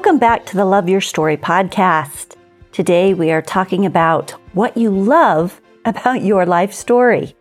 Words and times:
Welcome 0.00 0.18
back 0.18 0.46
to 0.46 0.56
the 0.56 0.64
Love 0.64 0.88
Your 0.88 1.02
Story 1.02 1.36
podcast. 1.36 2.36
Today 2.72 3.12
we 3.12 3.30
are 3.32 3.42
talking 3.42 3.84
about 3.84 4.30
what 4.54 4.74
you 4.74 4.90
love 4.90 5.60
about 5.84 6.22
your 6.22 6.46
life 6.46 6.72
story. 6.72 7.36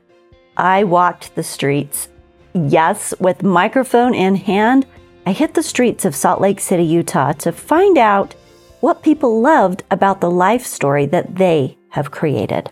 I 0.57 0.83
walked 0.83 1.33
the 1.35 1.41
streets. 1.41 2.09
Yes, 2.53 3.13
with 3.17 3.43
microphone 3.43 4.13
in 4.13 4.35
hand, 4.35 4.85
I 5.25 5.31
hit 5.31 5.53
the 5.53 5.63
streets 5.63 6.03
of 6.03 6.13
Salt 6.13 6.41
Lake 6.41 6.59
City, 6.59 6.83
Utah 6.83 7.31
to 7.31 7.53
find 7.53 7.97
out 7.97 8.35
what 8.81 9.03
people 9.03 9.39
loved 9.39 9.83
about 9.89 10.19
the 10.19 10.29
life 10.29 10.65
story 10.65 11.05
that 11.05 11.37
they 11.37 11.77
have 11.91 12.11
created. 12.11 12.69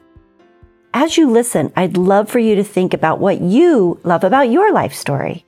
As 0.93 1.15
you 1.15 1.31
listen, 1.31 1.71
I'd 1.77 1.95
love 1.95 2.29
for 2.29 2.39
you 2.39 2.55
to 2.55 2.63
think 2.63 2.93
about 2.93 3.21
what 3.21 3.39
you 3.39 4.01
love 4.03 4.25
about 4.25 4.51
your 4.51 4.73
life 4.73 4.93
story. 4.93 5.45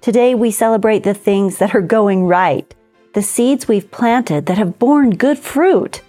Today, 0.00 0.36
we 0.36 0.52
celebrate 0.52 1.02
the 1.02 1.12
things 1.12 1.58
that 1.58 1.74
are 1.74 1.82
going 1.82 2.22
right, 2.22 2.72
the 3.18 3.22
seeds 3.22 3.66
we've 3.66 3.90
planted 3.90 4.46
that 4.46 4.58
have 4.58 4.78
borne 4.78 5.10
good 5.10 5.36
fruit, 5.36 6.02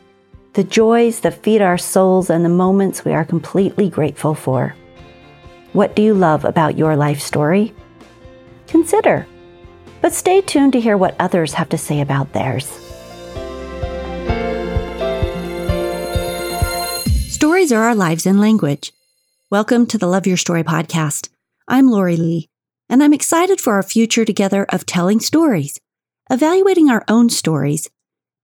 the 0.53 0.63
joys 0.63 1.21
that 1.21 1.41
feed 1.41 1.59
our 1.59 1.75
souls, 1.75 2.29
and 2.29 2.45
the 2.45 2.49
moments 2.49 3.03
we 3.03 3.11
are 3.11 3.25
completely 3.25 3.89
grateful 3.89 4.35
for. 4.35 4.75
What 5.73 5.95
do 5.95 6.03
you 6.03 6.13
love 6.13 6.45
about 6.45 6.77
your 6.77 6.95
life 6.95 7.19
story? 7.19 7.73
Consider. 8.67 9.25
But 10.01 10.13
stay 10.13 10.41
tuned 10.41 10.73
to 10.73 10.79
hear 10.79 10.97
what 10.97 11.15
others 11.17 11.53
have 11.53 11.69
to 11.69 11.79
say 11.79 11.99
about 11.99 12.33
theirs. 12.33 12.67
Stories 17.27 17.71
are 17.71 17.85
our 17.85 17.95
lives 17.95 18.27
in 18.27 18.37
language. 18.37 18.93
Welcome 19.49 19.87
to 19.87 19.97
the 19.97 20.05
Love 20.05 20.27
Your 20.27 20.37
Story 20.37 20.63
podcast. 20.63 21.29
I'm 21.67 21.89
Lori 21.89 22.17
Lee, 22.17 22.49
and 22.87 23.01
I'm 23.01 23.13
excited 23.13 23.59
for 23.59 23.73
our 23.73 23.81
future 23.81 24.25
together 24.25 24.67
of 24.69 24.85
telling 24.85 25.19
stories, 25.19 25.79
evaluating 26.29 26.89
our 26.89 27.03
own 27.07 27.29
stories, 27.29 27.89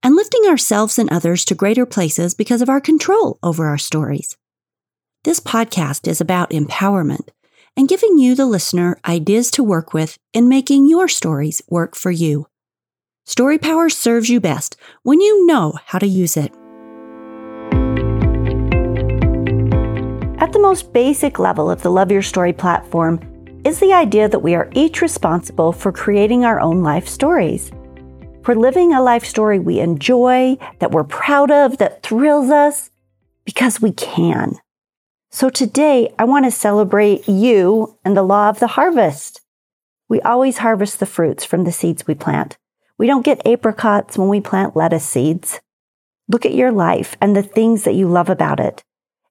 and 0.01 0.15
lifting 0.15 0.43
ourselves 0.45 0.99
and 0.99 1.11
others 1.11 1.45
to 1.45 1.55
greater 1.55 1.85
places 1.85 2.33
because 2.33 2.61
of 2.61 2.69
our 2.69 2.81
control 2.81 3.39
over 3.41 3.65
our 3.65 3.77
stories. 3.77 4.37
This 5.23 5.39
podcast 5.39 6.07
is 6.07 6.21
about 6.21 6.51
empowerment 6.51 7.29
and 7.77 7.89
giving 7.89 8.17
you, 8.17 8.35
the 8.35 8.45
listener, 8.45 8.97
ideas 9.05 9.51
to 9.51 9.63
work 9.63 9.93
with 9.93 10.17
in 10.33 10.47
making 10.47 10.87
your 10.87 11.07
stories 11.07 11.61
work 11.67 11.95
for 11.95 12.11
you. 12.11 12.47
Story 13.25 13.57
Power 13.57 13.89
serves 13.89 14.29
you 14.29 14.39
best 14.39 14.77
when 15.03 15.19
you 15.19 15.45
know 15.47 15.73
how 15.85 15.99
to 15.99 16.07
use 16.07 16.37
it. 16.37 16.53
At 20.39 20.53
the 20.53 20.59
most 20.61 20.93
basic 20.93 21.39
level 21.39 21.71
of 21.71 21.81
the 21.81 21.89
Love 21.89 22.11
Your 22.11 22.21
Story 22.21 22.53
platform 22.53 23.19
is 23.65 23.79
the 23.79 23.93
idea 23.93 24.29
that 24.29 24.39
we 24.39 24.53
are 24.53 24.69
each 24.73 25.01
responsible 25.01 25.71
for 25.71 25.91
creating 25.91 26.45
our 26.45 26.59
own 26.59 26.83
life 26.83 27.07
stories. 27.07 27.71
For 28.45 28.53
living 28.53 28.93
a 28.93 29.01
life 29.01 29.25
story 29.25 29.57
we 29.57 29.79
enjoy, 29.79 30.57
that 30.77 30.91
we're 30.91 31.03
proud 31.03 31.49
of, 31.49 31.79
that 31.79 32.03
thrills 32.03 32.51
us, 32.51 32.91
because 33.43 33.81
we 33.81 33.91
can. 33.91 34.59
So 35.31 35.49
today, 35.49 36.13
I 36.19 36.25
want 36.25 36.45
to 36.45 36.51
celebrate 36.51 37.27
you 37.27 37.97
and 38.05 38.15
the 38.15 38.21
law 38.21 38.49
of 38.49 38.59
the 38.59 38.67
harvest. 38.67 39.41
We 40.07 40.21
always 40.21 40.59
harvest 40.59 40.99
the 40.99 41.07
fruits 41.07 41.43
from 41.43 41.63
the 41.63 41.71
seeds 41.71 42.05
we 42.05 42.13
plant. 42.13 42.55
We 42.99 43.07
don't 43.07 43.25
get 43.25 43.45
apricots 43.47 44.15
when 44.15 44.29
we 44.29 44.41
plant 44.41 44.75
lettuce 44.75 45.05
seeds. 45.05 45.59
Look 46.27 46.45
at 46.45 46.53
your 46.53 46.71
life 46.71 47.17
and 47.19 47.35
the 47.35 47.41
things 47.41 47.83
that 47.83 47.95
you 47.95 48.07
love 48.07 48.29
about 48.29 48.59
it 48.59 48.83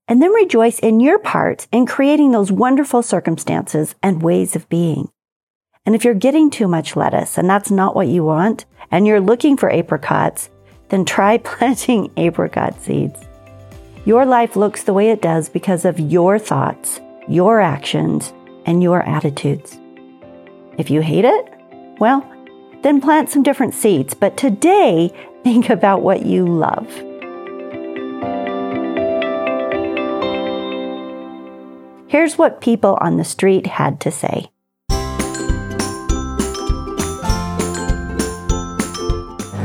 and 0.08 0.20
then 0.20 0.32
rejoice 0.32 0.78
in 0.80 1.00
your 1.00 1.18
part 1.18 1.66
in 1.72 1.86
creating 1.86 2.32
those 2.32 2.52
wonderful 2.52 3.02
circumstances 3.02 3.94
and 4.02 4.22
ways 4.22 4.54
of 4.54 4.68
being. 4.68 5.08
And 5.86 5.94
if 5.94 6.02
you're 6.02 6.14
getting 6.14 6.48
too 6.48 6.66
much 6.66 6.96
lettuce 6.96 7.36
and 7.36 7.48
that's 7.48 7.70
not 7.70 7.94
what 7.94 8.08
you 8.08 8.24
want, 8.24 8.64
and 8.90 9.06
you're 9.06 9.20
looking 9.20 9.56
for 9.56 9.70
apricots, 9.70 10.48
then 10.88 11.04
try 11.04 11.36
planting 11.44 12.10
apricot 12.16 12.80
seeds. 12.80 13.20
Your 14.06 14.24
life 14.24 14.56
looks 14.56 14.82
the 14.82 14.94
way 14.94 15.10
it 15.10 15.22
does 15.22 15.48
because 15.48 15.84
of 15.84 16.00
your 16.00 16.38
thoughts, 16.38 17.00
your 17.28 17.60
actions, 17.60 18.32
and 18.66 18.82
your 18.82 19.02
attitudes. 19.02 19.78
If 20.78 20.90
you 20.90 21.02
hate 21.02 21.24
it, 21.24 21.52
well, 21.98 22.26
then 22.82 23.00
plant 23.00 23.30
some 23.30 23.42
different 23.42 23.74
seeds. 23.74 24.14
But 24.14 24.36
today, 24.36 25.12
think 25.44 25.68
about 25.68 26.02
what 26.02 26.24
you 26.24 26.46
love. 26.46 26.88
Here's 32.08 32.38
what 32.38 32.60
people 32.60 32.96
on 33.00 33.16
the 33.16 33.24
street 33.24 33.66
had 33.66 34.00
to 34.00 34.10
say. 34.10 34.50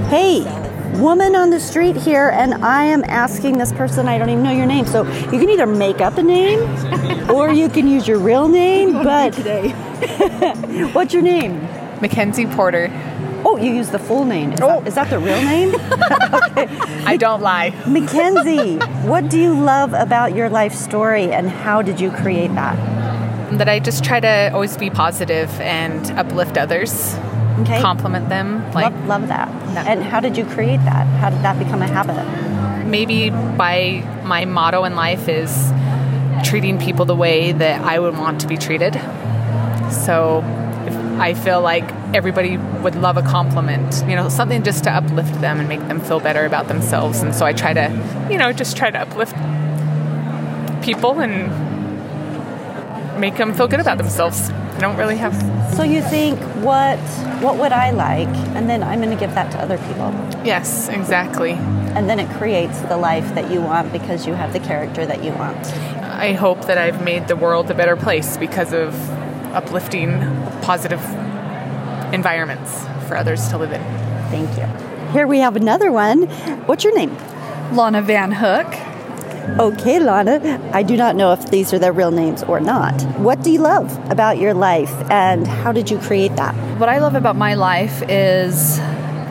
Hey, 0.09 0.41
woman 0.99 1.35
on 1.35 1.51
the 1.51 1.59
street 1.59 1.95
here, 1.95 2.29
and 2.29 2.65
I 2.65 2.85
am 2.85 3.03
asking 3.03 3.59
this 3.59 3.71
person, 3.71 4.07
I 4.07 4.17
don't 4.17 4.31
even 4.31 4.43
know 4.43 4.51
your 4.51 4.65
name. 4.65 4.87
So 4.87 5.03
you 5.03 5.39
can 5.39 5.51
either 5.51 5.67
make 5.67 6.01
up 6.01 6.17
a 6.17 6.23
name 6.23 6.61
or 7.29 7.51
you 7.51 7.69
can 7.69 7.87
use 7.87 8.07
your 8.07 8.17
real 8.17 8.47
name. 8.47 8.93
But 8.93 9.33
today. 9.33 9.69
what's 10.93 11.13
your 11.13 11.21
name? 11.21 11.61
Mackenzie 12.01 12.47
Porter. 12.47 12.89
Oh, 13.45 13.57
you 13.57 13.71
use 13.71 13.89
the 13.89 13.99
full 13.99 14.25
name. 14.25 14.53
Is, 14.53 14.61
oh. 14.61 14.79
that, 14.79 14.87
is 14.87 14.95
that 14.95 15.11
the 15.11 15.19
real 15.19 15.43
name? 15.43 15.75
okay. 15.75 16.65
I 17.05 17.15
don't 17.15 17.41
lie. 17.41 17.69
Mackenzie, 17.87 18.77
what 19.07 19.29
do 19.29 19.39
you 19.39 19.53
love 19.53 19.93
about 19.93 20.33
your 20.33 20.49
life 20.49 20.73
story 20.73 21.31
and 21.31 21.51
how 21.51 21.83
did 21.83 22.01
you 22.01 22.09
create 22.09 22.55
that? 22.55 22.75
That 23.59 23.69
I 23.69 23.77
just 23.77 24.03
try 24.03 24.19
to 24.19 24.49
always 24.55 24.75
be 24.75 24.89
positive 24.89 25.51
and 25.61 26.03
uplift 26.17 26.57
others. 26.57 27.15
Okay. 27.61 27.81
Compliment 27.81 28.29
them. 28.29 28.63
Like 28.73 28.93
love, 28.93 29.07
love 29.07 29.27
that. 29.27 29.49
No. 29.73 29.81
And 29.81 30.03
how 30.03 30.19
did 30.19 30.37
you 30.37 30.45
create 30.45 30.83
that? 30.85 31.05
How 31.19 31.29
did 31.29 31.41
that 31.43 31.59
become 31.59 31.81
a 31.81 31.87
habit? 31.87 32.87
Maybe 32.87 33.29
by 33.29 34.03
my 34.25 34.45
motto 34.45 34.83
in 34.83 34.95
life 34.95 35.27
is 35.27 35.71
treating 36.43 36.79
people 36.79 37.05
the 37.05 37.15
way 37.15 37.51
that 37.51 37.81
I 37.81 37.99
would 37.99 38.17
want 38.17 38.41
to 38.41 38.47
be 38.47 38.57
treated. 38.57 38.93
So 39.91 40.41
I 41.19 41.33
feel 41.33 41.61
like 41.61 41.83
everybody 42.13 42.57
would 42.57 42.95
love 42.95 43.17
a 43.17 43.21
compliment, 43.21 44.03
you 44.07 44.15
know, 44.15 44.29
something 44.29 44.63
just 44.63 44.85
to 44.85 44.91
uplift 44.91 45.41
them 45.41 45.59
and 45.59 45.67
make 45.67 45.81
them 45.87 45.99
feel 45.99 46.19
better 46.19 46.45
about 46.45 46.67
themselves. 46.67 47.21
And 47.21 47.35
so 47.35 47.45
I 47.45 47.53
try 47.53 47.73
to, 47.73 48.27
you 48.31 48.37
know, 48.37 48.53
just 48.53 48.77
try 48.77 48.89
to 48.89 48.99
uplift 48.99 49.35
people 50.83 51.19
and 51.19 51.49
make 53.19 53.35
them 53.35 53.53
feel 53.53 53.67
good 53.67 53.81
about 53.81 53.97
themselves. 53.97 54.49
I 54.79 54.81
don't 54.81 54.95
really 54.95 55.17
have. 55.17 55.35
So 55.75 55.83
you 55.83 56.01
think 56.01 56.39
what 56.63 56.97
what 57.43 57.57
would 57.57 57.73
I 57.73 57.91
like, 57.91 58.29
and 58.55 58.69
then 58.69 58.81
I'm 58.81 59.01
going 59.01 59.09
to 59.09 59.19
give 59.19 59.35
that 59.35 59.51
to 59.51 59.59
other 59.59 59.77
people. 59.77 60.13
Yes, 60.45 60.87
exactly. 60.87 61.51
And 61.51 62.09
then 62.09 62.17
it 62.17 62.29
creates 62.37 62.79
the 62.83 62.95
life 62.95 63.35
that 63.35 63.51
you 63.51 63.59
want 63.59 63.91
because 63.91 64.25
you 64.25 64.35
have 64.35 64.53
the 64.53 64.61
character 64.61 65.05
that 65.05 65.21
you 65.21 65.33
want. 65.33 65.57
I 65.97 66.31
hope 66.31 66.65
that 66.67 66.77
I've 66.77 67.03
made 67.03 67.27
the 67.27 67.35
world 67.35 67.69
a 67.69 67.73
better 67.73 67.97
place 67.97 68.37
because 68.37 68.71
of 68.71 68.95
uplifting, 69.51 70.21
positive 70.61 71.03
environments 72.13 72.85
for 73.09 73.17
others 73.17 73.49
to 73.49 73.57
live 73.57 73.73
in. 73.73 73.81
Thank 74.31 74.57
you. 74.57 75.11
Here 75.11 75.27
we 75.27 75.39
have 75.39 75.57
another 75.57 75.91
one. 75.91 76.23
What's 76.67 76.85
your 76.85 76.95
name? 76.95 77.17
Lana 77.75 78.01
Van 78.01 78.31
Hook. 78.31 78.73
Okay, 79.57 79.99
Lana. 79.99 80.69
I 80.73 80.83
do 80.83 80.97
not 80.97 81.15
know 81.15 81.31
if 81.33 81.49
these 81.49 81.73
are 81.73 81.79
their 81.79 81.93
real 81.93 82.11
names 82.11 82.43
or 82.43 82.59
not. 82.59 83.01
What 83.17 83.41
do 83.43 83.51
you 83.51 83.59
love 83.59 83.97
about 84.11 84.37
your 84.37 84.53
life 84.53 84.93
and 85.09 85.47
how 85.47 85.71
did 85.71 85.89
you 85.89 85.97
create 85.99 86.35
that? 86.35 86.53
What 86.79 86.89
I 86.89 86.99
love 86.99 87.15
about 87.15 87.35
my 87.35 87.55
life 87.55 88.03
is 88.09 88.77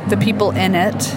the 0.08 0.18
people 0.20 0.50
in 0.50 0.74
it 0.74 1.14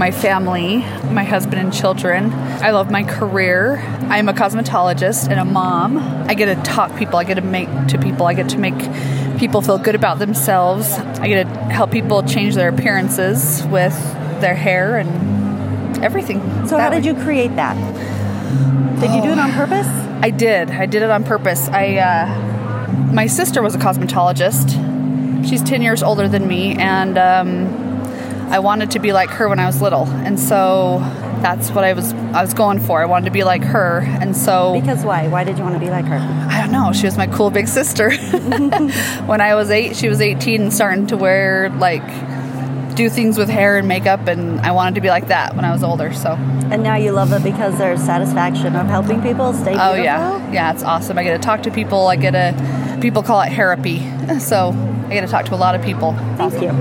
my 0.00 0.10
family, 0.10 0.78
my 1.12 1.24
husband 1.24 1.60
and 1.60 1.74
children. 1.74 2.32
I 2.32 2.70
love 2.70 2.90
my 2.90 3.02
career. 3.02 3.76
I'm 4.08 4.30
a 4.30 4.32
cosmetologist 4.32 5.28
and 5.28 5.38
a 5.38 5.44
mom. 5.44 5.98
I 6.26 6.32
get 6.32 6.46
to 6.46 6.54
talk 6.62 6.96
people, 6.96 7.18
I 7.18 7.24
get 7.24 7.34
to 7.34 7.42
make 7.42 7.68
to 7.88 7.98
people, 7.98 8.24
I 8.24 8.32
get 8.32 8.48
to 8.48 8.58
make 8.58 8.78
people 9.38 9.60
feel 9.60 9.76
good 9.76 9.94
about 9.94 10.18
themselves. 10.18 10.90
I 10.94 11.28
get 11.28 11.44
to 11.44 11.50
help 11.64 11.90
people 11.90 12.22
change 12.22 12.54
their 12.54 12.70
appearances 12.70 13.62
with 13.66 13.92
their 14.40 14.54
hair 14.54 14.96
and 14.96 16.02
everything. 16.02 16.40
So 16.66 16.78
how 16.78 16.88
way. 16.88 16.96
did 16.96 17.04
you 17.04 17.14
create 17.22 17.54
that? 17.56 17.76
Did 19.00 19.14
you 19.14 19.22
do 19.22 19.30
it 19.30 19.38
on 19.38 19.52
purpose? 19.52 19.86
I 20.22 20.30
did. 20.30 20.70
I 20.70 20.86
did 20.86 21.02
it 21.02 21.10
on 21.10 21.24
purpose. 21.24 21.68
I 21.68 21.96
uh, 21.96 23.12
my 23.12 23.26
sister 23.26 23.62
was 23.62 23.74
a 23.74 23.78
cosmetologist. 23.78 24.88
She's 25.48 25.62
10 25.62 25.80
years 25.80 26.02
older 26.02 26.28
than 26.28 26.46
me 26.46 26.74
and 26.74 27.16
um, 27.16 27.90
I 28.50 28.58
wanted 28.58 28.90
to 28.92 28.98
be 28.98 29.12
like 29.12 29.30
her 29.30 29.48
when 29.48 29.60
I 29.60 29.66
was 29.66 29.80
little, 29.80 30.08
and 30.08 30.38
so 30.38 30.98
that's 31.40 31.70
what 31.70 31.84
I 31.84 31.92
was 31.92 32.12
I 32.12 32.42
was 32.42 32.52
going 32.52 32.80
for. 32.80 33.00
I 33.00 33.04
wanted 33.04 33.26
to 33.26 33.30
be 33.30 33.44
like 33.44 33.62
her, 33.62 34.00
and 34.00 34.36
so 34.36 34.78
because 34.80 35.04
why? 35.04 35.28
Why 35.28 35.44
did 35.44 35.56
you 35.56 35.62
want 35.62 35.76
to 35.76 35.80
be 35.80 35.88
like 35.88 36.04
her? 36.06 36.18
I 36.18 36.60
don't 36.60 36.72
know. 36.72 36.92
She 36.92 37.06
was 37.06 37.16
my 37.16 37.28
cool 37.28 37.52
big 37.52 37.68
sister. 37.68 38.10
when 39.26 39.40
I 39.40 39.54
was 39.54 39.70
eight, 39.70 39.94
she 39.94 40.08
was 40.08 40.20
eighteen 40.20 40.62
and 40.62 40.72
starting 40.72 41.06
to 41.06 41.16
wear 41.16 41.70
like 41.70 42.02
do 43.00 43.08
things 43.08 43.38
with 43.38 43.48
hair 43.48 43.78
and 43.78 43.88
makeup, 43.88 44.26
and 44.26 44.60
I 44.60 44.72
wanted 44.72 44.96
to 44.96 45.00
be 45.00 45.08
like 45.08 45.28
that 45.28 45.56
when 45.56 45.64
I 45.64 45.72
was 45.72 45.82
older. 45.82 46.12
So 46.12 46.32
and 46.70 46.82
now 46.82 46.96
you 46.96 47.12
love 47.12 47.32
it 47.32 47.42
because 47.42 47.78
there's 47.78 48.02
satisfaction 48.02 48.76
of 48.76 48.88
helping 48.88 49.22
people 49.22 49.54
stay 49.54 49.70
beautiful. 49.70 49.86
Oh 49.86 49.94
yeah, 49.94 50.52
yeah, 50.52 50.70
it's 50.70 50.82
awesome. 50.82 51.16
I 51.16 51.24
get 51.24 51.34
to 51.34 51.42
talk 51.42 51.62
to 51.62 51.70
people. 51.70 52.08
I 52.08 52.16
get 52.16 52.32
to 52.32 52.98
people 53.00 53.22
call 53.22 53.40
it 53.40 53.52
therapy. 53.54 54.06
So 54.40 54.70
I 55.08 55.14
get 55.14 55.22
to 55.22 55.26
talk 55.26 55.46
to 55.46 55.54
a 55.54 55.56
lot 55.56 55.74
of 55.74 55.82
people. 55.82 56.12
Thank 56.12 56.40
awesome. 56.40 56.62
you. 56.62 56.72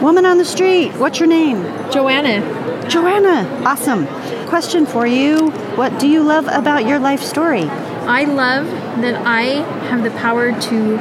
Woman 0.00 0.24
on 0.24 0.38
the 0.38 0.44
street, 0.44 0.92
what's 0.92 1.18
your 1.18 1.28
name? 1.28 1.62
Joanna. 1.90 2.88
Joanna, 2.88 3.48
awesome. 3.66 4.06
Question 4.46 4.86
for 4.86 5.06
you 5.06 5.50
What 5.76 5.98
do 5.98 6.06
you 6.06 6.22
love 6.22 6.46
about 6.48 6.86
your 6.86 6.98
life 6.98 7.22
story? 7.22 7.64
I 7.64 8.24
love 8.24 8.66
that 9.02 9.26
I 9.26 9.42
have 9.88 10.04
the 10.04 10.10
power 10.12 10.52
to 10.52 10.98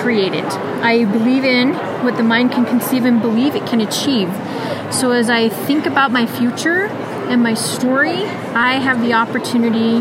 create 0.00 0.34
it. 0.34 0.44
I 0.44 1.04
believe 1.04 1.44
in 1.44 1.74
what 2.04 2.16
the 2.16 2.22
mind 2.22 2.52
can 2.52 2.64
conceive 2.64 3.04
and 3.04 3.20
believe 3.20 3.54
it 3.54 3.66
can 3.66 3.80
achieve. 3.80 4.30
So 4.92 5.12
as 5.12 5.28
I 5.28 5.48
think 5.48 5.86
about 5.86 6.10
my 6.12 6.26
future 6.26 6.86
and 7.28 7.42
my 7.42 7.54
story, 7.54 8.24
I 8.54 8.74
have 8.74 9.02
the 9.02 9.14
opportunity 9.14 10.00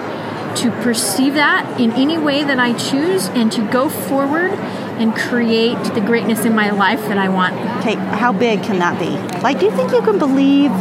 to 0.62 0.72
perceive 0.82 1.36
that 1.36 1.80
in 1.80 1.92
any 1.92 2.18
way 2.18 2.44
that 2.44 2.60
I 2.60 2.74
choose 2.74 3.28
and 3.30 3.52
to 3.52 3.62
go 3.70 3.90
forward 3.90 4.52
and 4.98 5.16
create 5.16 5.78
the 5.94 6.02
greatness 6.02 6.46
in 6.46 6.56
my 6.56 6.72
life 6.72 7.02
that 7.02 7.18
I 7.18 7.30
want. 7.30 7.54
Okay, 7.80 7.96
how 7.96 8.32
big 8.32 8.64
can 8.64 8.80
that 8.80 8.98
be? 9.00 9.12
Like, 9.42 9.60
do 9.60 9.66
you 9.66 9.72
think 9.72 9.92
you 9.92 10.02
can 10.02 10.18
believe, 10.18 10.72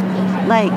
like, 0.47 0.73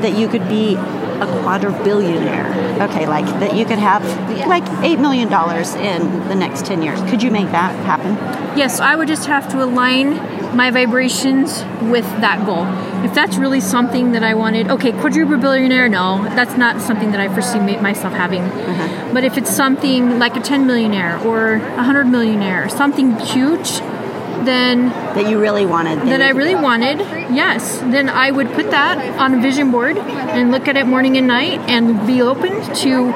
that 0.00 0.16
you 0.16 0.28
could 0.28 0.48
be 0.48 0.76
a 1.20 1.26
quadrillionaire? 1.26 2.88
Okay, 2.88 3.06
like 3.06 3.26
that 3.40 3.54
you 3.56 3.64
could 3.64 3.78
have 3.78 4.02
like 4.46 4.64
$8 4.64 5.00
million 5.00 5.28
in 5.28 6.28
the 6.28 6.34
next 6.34 6.66
10 6.66 6.82
years. 6.82 7.00
Could 7.10 7.22
you 7.22 7.30
make 7.30 7.50
that 7.50 7.74
happen? 7.84 8.14
Yes, 8.56 8.80
I 8.80 8.96
would 8.96 9.08
just 9.08 9.26
have 9.26 9.48
to 9.50 9.62
align 9.62 10.16
my 10.56 10.70
vibrations 10.70 11.64
with 11.82 12.04
that 12.20 12.46
goal. 12.46 12.64
If 13.04 13.14
that's 13.14 13.36
really 13.36 13.60
something 13.60 14.12
that 14.12 14.22
I 14.22 14.34
wanted, 14.34 14.70
okay, 14.70 14.92
quadruple 14.92 15.36
billionaire, 15.38 15.88
no, 15.88 16.22
that's 16.36 16.56
not 16.56 16.80
something 16.80 17.10
that 17.10 17.20
I 17.20 17.28
foresee 17.28 17.58
myself 17.58 18.14
having. 18.14 18.42
Uh-huh. 18.42 19.12
But 19.12 19.24
if 19.24 19.36
it's 19.36 19.50
something 19.50 20.18
like 20.18 20.36
a 20.36 20.40
10 20.40 20.66
millionaire 20.66 21.18
or 21.18 21.56
a 21.56 21.76
100 21.76 22.04
millionaire, 22.04 22.68
something 22.68 23.18
huge, 23.18 23.80
then 24.44 24.88
that 24.88 25.28
you 25.28 25.40
really 25.40 25.66
wanted 25.66 26.00
that 26.08 26.22
I 26.22 26.30
really 26.30 26.54
wanted, 26.54 26.98
yes, 27.34 27.78
then 27.78 28.08
I 28.08 28.30
would 28.30 28.52
put 28.52 28.70
that 28.70 28.98
on 29.18 29.34
a 29.34 29.40
vision 29.40 29.70
board 29.70 29.96
and 29.98 30.50
look 30.50 30.68
at 30.68 30.76
it 30.76 30.86
morning 30.86 31.16
and 31.16 31.26
night 31.26 31.60
and 31.68 32.06
be 32.06 32.22
open 32.22 32.74
to 32.76 33.12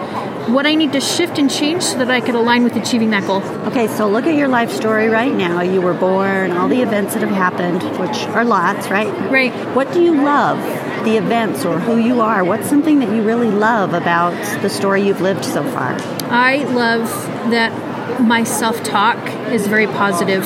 what 0.49 0.67
I 0.67 0.75
need 0.75 0.93
to 0.93 1.01
shift 1.01 1.39
and 1.39 1.51
change 1.51 1.83
so 1.83 1.99
that 1.99 2.11
I 2.11 2.21
could 2.21 2.35
align 2.35 2.65
with 2.65 2.75
achieving 2.77 3.11
that 3.11 3.27
goal. 3.27 3.43
Okay, 3.67 3.87
so 3.87 4.09
look 4.09 4.25
at 4.25 4.35
your 4.35 4.49
life 4.49 4.71
story 4.71 5.09
right 5.09 5.33
now. 5.33 5.61
You 5.61 5.83
were 5.83 5.95
born, 5.95 6.53
all 6.53 6.69
the 6.69 6.81
events 6.81 7.15
that 7.15 7.23
have 7.23 7.31
happened, 7.31 7.83
which 7.99 8.23
are 8.29 8.45
lots, 8.45 8.89
right? 8.89 9.13
Right. 9.31 9.53
What 9.75 9.93
do 9.93 10.03
you 10.03 10.23
love? 10.23 10.59
The 11.05 11.17
events 11.17 11.65
or 11.65 11.79
who 11.79 11.99
you 11.99 12.21
are? 12.21 12.45
What's 12.45 12.69
something 12.69 12.99
that 13.01 13.15
you 13.15 13.23
really 13.23 13.51
love 13.51 13.95
about 13.95 14.33
the 14.63 14.71
story 14.71 15.03
you've 15.03 15.21
lived 15.21 15.45
so 15.45 15.63
far? 15.63 15.97
I 16.31 16.65
love 16.65 17.09
that 17.51 18.21
my 18.21 18.45
self 18.45 18.83
talk 18.83 19.19
is 19.53 19.67
very 19.67 19.87
positive. 19.87 20.45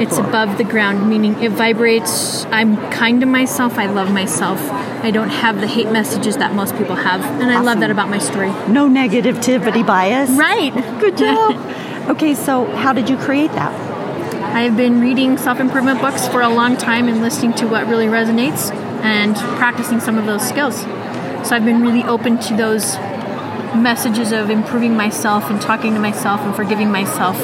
It's 0.00 0.16
above 0.16 0.56
the 0.56 0.64
ground, 0.64 1.10
meaning 1.10 1.42
it 1.42 1.52
vibrates. 1.52 2.46
I'm 2.46 2.78
kind 2.90 3.20
to 3.20 3.26
myself. 3.26 3.76
I 3.76 3.84
love 3.84 4.10
myself. 4.10 4.58
I 5.04 5.10
don't 5.10 5.28
have 5.28 5.60
the 5.60 5.66
hate 5.66 5.92
messages 5.92 6.38
that 6.38 6.54
most 6.54 6.74
people 6.76 6.96
have. 6.96 7.20
And 7.20 7.50
I 7.50 7.60
love 7.60 7.80
that 7.80 7.90
about 7.90 8.08
my 8.08 8.18
story. 8.18 8.48
No 8.66 8.88
negativity 8.88 9.86
bias. 9.86 10.30
Right. 10.30 10.72
Good 11.00 11.16
job. 11.24 11.54
okay, 12.08 12.34
so 12.34 12.64
how 12.76 12.94
did 12.94 13.10
you 13.10 13.18
create 13.18 13.52
that? 13.52 13.72
I've 14.56 14.74
been 14.74 15.02
reading 15.02 15.36
self 15.36 15.60
improvement 15.60 16.00
books 16.00 16.26
for 16.26 16.40
a 16.40 16.48
long 16.48 16.78
time 16.78 17.06
and 17.06 17.20
listening 17.20 17.52
to 17.56 17.66
what 17.66 17.86
really 17.86 18.06
resonates 18.06 18.72
and 19.02 19.36
practicing 19.58 20.00
some 20.00 20.16
of 20.16 20.24
those 20.24 20.48
skills. 20.48 20.80
So 21.46 21.54
I've 21.54 21.66
been 21.66 21.82
really 21.82 22.04
open 22.04 22.38
to 22.40 22.56
those 22.56 22.96
messages 23.76 24.32
of 24.32 24.48
improving 24.48 24.96
myself 24.96 25.50
and 25.50 25.60
talking 25.60 25.92
to 25.92 26.00
myself 26.00 26.40
and 26.40 26.56
forgiving 26.56 26.90
myself 26.90 27.38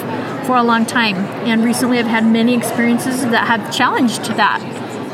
for 0.47 0.57
a 0.57 0.63
long 0.63 0.87
time. 0.87 1.17
And 1.47 1.65
recently 1.65 1.99
I've 1.99 2.07
had 2.07 2.25
many 2.25 2.55
experiences 2.55 3.23
that 3.23 3.47
have 3.47 3.75
challenged 3.75 4.25
that 4.37 4.61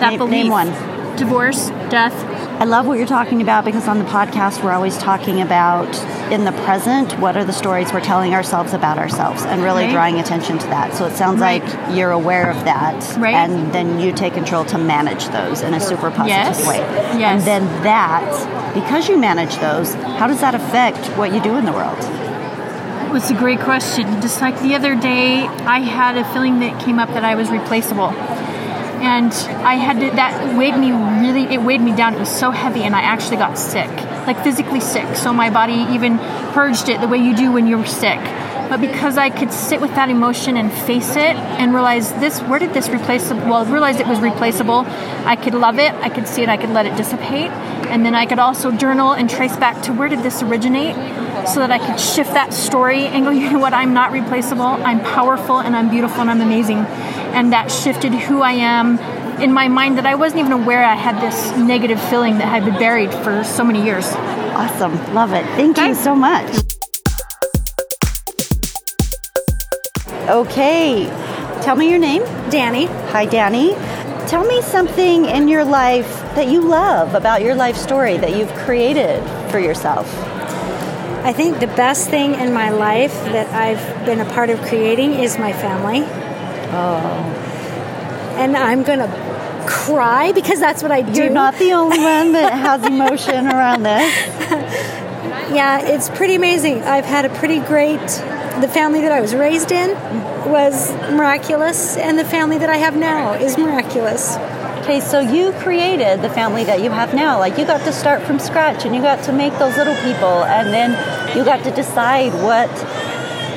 that 0.01 0.11
name, 0.11 0.19
belief. 0.19 0.33
Name 0.33 0.49
one. 0.51 0.69
Divorce, 1.17 1.69
death. 1.91 2.15
I 2.61 2.65
love 2.65 2.87
what 2.87 2.99
you're 2.99 3.07
talking 3.07 3.43
about 3.43 3.65
because 3.65 3.89
on 3.89 3.99
the 3.99 4.05
podcast 4.05 4.63
we're 4.63 4.73
always 4.73 4.97
talking 4.99 5.41
about 5.41 5.95
in 6.33 6.45
the 6.45 6.53
present 6.65 7.13
what 7.19 7.37
are 7.37 7.45
the 7.45 7.53
stories 7.53 7.93
we're 7.93 8.01
telling 8.01 8.35
ourselves 8.35 8.73
about 8.73 8.99
ourselves 8.99 9.43
and 9.45 9.63
really 9.63 9.85
right. 9.85 9.93
drawing 9.93 10.21
attention 10.21 10.59
to 10.59 10.67
that. 10.69 10.95
So 10.95 11.07
it 11.07 11.17
sounds 11.17 11.41
right. 11.41 11.63
like 11.63 11.97
you're 11.97 12.13
aware 12.13 12.51
of 12.51 12.65
that 12.65 13.19
right. 13.19 13.35
and 13.35 13.73
then 13.75 13.99
you 13.99 14.13
take 14.13 14.35
control 14.35 14.65
to 14.67 14.79
manage 14.79 15.27
those 15.29 15.63
in 15.63 15.75
a 15.75 15.81
super 15.81 16.11
positive 16.11 16.29
yes. 16.29 16.67
way. 16.67 16.79
Yes. 16.79 17.23
And 17.23 17.43
then 17.43 17.83
that 17.83 18.75
because 18.75 19.09
you 19.09 19.19
manage 19.19 19.57
those, 19.57 19.95
how 19.95 20.27
does 20.27 20.41
that 20.41 20.55
affect 20.55 21.05
what 21.19 21.33
you 21.35 21.43
do 21.43 21.57
in 21.57 21.65
the 21.65 21.73
world? 21.73 22.22
It's 23.15 23.31
a 23.31 23.35
great 23.35 23.61
question. 23.61 24.23
Just 24.23 24.41
like 24.41 24.59
the 24.63 24.75
other 24.75 24.95
day, 24.95 25.43
I 25.43 25.81
had 25.81 26.17
a 26.17 26.25
feeling 26.33 26.61
that 26.61 26.83
came 26.83 26.99
up 26.99 27.11
that 27.11 27.25
I 27.25 27.35
was 27.35 27.51
replaceable. 27.51 28.09
And 28.09 29.31
I 29.65 29.75
had 29.75 30.01
to, 30.01 30.17
that 30.17 30.57
weighed 30.57 30.79
me 30.79 30.93
really, 30.93 31.45
it 31.53 31.61
weighed 31.61 31.83
me 31.83 31.95
down. 31.95 32.15
It 32.15 32.21
was 32.21 32.35
so 32.35 32.51
heavy, 32.51 32.85
and 32.85 32.97
I 32.97 33.03
actually 33.03 33.37
got 33.37 33.59
sick, 33.59 33.91
like 34.27 34.43
physically 34.43 34.81
sick. 34.81 35.15
So 35.15 35.33
my 35.35 35.51
body 35.51 35.75
even 35.95 36.19
purged 36.55 36.89
it 36.89 37.03
the 37.03 37.07
way 37.07 37.19
you 37.19 37.37
do 37.37 37.53
when 37.53 37.67
you're 37.67 37.85
sick. 37.85 38.19
But 38.71 38.81
because 38.81 39.19
I 39.19 39.29
could 39.29 39.53
sit 39.53 39.83
with 39.83 39.95
that 39.97 40.09
emotion 40.09 40.57
and 40.57 40.73
face 40.73 41.11
it 41.11 41.37
and 41.37 41.75
realize 41.75 42.15
this, 42.15 42.41
where 42.41 42.59
did 42.59 42.73
this 42.73 42.89
replaceable, 42.89 43.43
well, 43.43 43.67
realize 43.67 44.01
it 44.01 44.07
was 44.07 44.21
replaceable, 44.21 44.87
I 45.27 45.37
could 45.37 45.53
love 45.53 45.79
it, 45.79 45.93
I 45.97 46.09
could 46.09 46.27
see 46.27 46.43
it, 46.43 46.49
I 46.49 46.57
could 46.57 46.71
let 46.71 46.87
it 46.87 46.97
dissipate. 46.97 47.51
And 47.91 48.07
then 48.07 48.15
I 48.15 48.25
could 48.25 48.39
also 48.39 48.73
journal 48.73 49.13
and 49.13 49.29
trace 49.29 49.57
back 49.57 49.83
to 49.83 49.93
where 49.93 50.09
did 50.09 50.23
this 50.23 50.43
originate 50.43 50.97
so 51.47 51.61
that 51.61 51.71
I 51.71 51.79
could 51.79 51.99
shift 51.99 52.33
that 52.35 52.53
story 52.53 53.07
and 53.07 53.25
go, 53.25 53.31
you 53.43 53.51
know 53.51 53.59
what, 53.59 53.73
I'm 53.73 53.95
not 53.95 54.13
replaceable, 54.13 54.63
I'm 54.63 55.01
powerful 55.01 55.59
and 55.59 55.77
I'm 55.77 55.91
beautiful 55.91 56.21
and 56.21 56.31
I'm 56.31 56.41
amazing. 56.41 56.79
And 56.79 57.53
that 57.53 57.71
shifted 57.71 58.13
who 58.13 58.43
I 58.43 58.53
am 58.53 58.99
in 59.41 59.53
my 59.53 59.69
mind 59.69 59.99
that 59.99 60.07
I 60.07 60.15
wasn't 60.15 60.41
even 60.41 60.53
aware 60.53 60.85
I 60.85 60.95
had 60.95 61.21
this 61.21 61.57
negative 61.57 62.01
feeling 62.09 62.39
that 62.39 62.47
had 62.47 62.65
been 62.65 62.75
buried 62.75 63.13
for 63.13 63.43
so 63.45 63.65
many 63.65 63.83
years. 63.83 64.07
Awesome. 64.07 65.15
Love 65.15 65.33
it. 65.33 65.45
Thank 65.57 65.79
okay. 65.79 65.89
you 65.89 65.95
so 65.95 66.15
much. 66.15 66.49
Okay. 70.29 71.07
Tell 71.63 71.77
me 71.77 71.91
your 71.91 71.99
name. 71.99 72.23
Danny. 72.51 72.87
Hi, 72.87 73.27
Danny. 73.27 73.75
Tell 74.29 74.45
me 74.45 74.63
something 74.63 75.25
in 75.25 75.49
your 75.49 75.65
life 75.65 76.21
that 76.37 76.49
you 76.49 76.61
love 76.63 77.15
about 77.15 77.43
your 77.43 77.55
life 77.55 77.77
story 77.77 78.17
that 78.19 78.37
you've 78.37 78.53
created 78.55 79.23
for 79.51 79.59
yourself. 79.59 80.07
I 81.25 81.33
think 81.33 81.61
the 81.61 81.69
best 81.69 82.11
thing 82.11 82.35
in 82.35 82.53
my 82.53 82.71
life 82.71 83.15
that 83.27 83.49
I've 83.55 84.05
been 84.05 84.21
a 84.21 84.25
part 84.25 84.51
of 84.51 84.61
creating 84.63 85.15
is 85.15 85.39
my 85.39 85.53
family. 85.53 86.05
Oh. 86.75 87.39
And 88.39 88.57
I'm 88.57 88.83
going 88.83 88.99
to 88.99 89.65
cry 89.69 90.33
because 90.33 90.59
that's 90.59 90.83
what 90.83 90.91
I 90.91 91.03
do. 91.03 91.23
You're 91.23 91.31
not 91.31 91.59
the 91.59 91.73
only 91.73 91.99
one 91.99 92.33
that 92.33 92.53
has 92.67 92.85
emotion 92.85 93.47
around 93.47 93.85
this. 93.85 94.13
yeah, 95.55 95.81
it's 95.87 96.09
pretty 96.11 96.35
amazing. 96.35 96.83
I've 96.83 97.05
had 97.05 97.25
a 97.25 97.31
pretty 97.31 97.61
great 97.61 98.01
the 98.61 98.69
family 98.69 99.01
that 99.01 99.13
I 99.13 99.21
was 99.21 99.35
raised 99.35 99.73
in 99.73 99.91
was 100.51 100.93
miraculous, 101.11 101.97
and 101.97 102.19
the 102.19 102.25
family 102.25 102.59
that 102.59 102.69
I 102.69 102.77
have 102.77 102.97
now 102.97 103.35
is 103.35 103.57
miraculous. 103.57 104.37
Okay, 104.83 104.99
so 104.99 105.21
you 105.21 105.53
created 105.53 106.23
the 106.23 106.29
family 106.29 106.65
that 106.65 106.83
you 106.83 106.91
have 106.91 107.15
now. 107.15 107.39
Like 107.39 107.57
you 107.57 107.65
got 107.65 107.85
to 107.85 107.93
start 107.93 108.21
from 108.23 108.41
scratch 108.41 108.85
and 108.85 108.93
you 108.93 109.01
got 109.01 109.23
to 109.27 109.33
make 109.33 109.57
those 109.61 109.77
little 109.77 109.95
people, 110.03 110.43
and 110.43 110.75
then 110.75 110.91
you 111.37 111.45
got 111.45 111.63
to 111.63 111.71
decide 111.71 112.35
what 112.35 112.69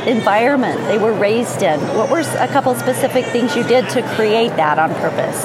environment 0.08 0.79
they 0.82 1.00
were 1.00 1.13
raised 1.13 1.63
in. 1.63 1.79
What 1.98 2.12
were 2.12 2.20
a 2.20 2.48
couple 2.50 2.75
specific 2.75 3.25
things 3.25 3.55
you 3.55 3.63
did 3.63 3.89
to 3.89 4.03
create 4.15 4.50
that 4.58 4.77
on 4.77 4.94
purpose? 4.94 5.44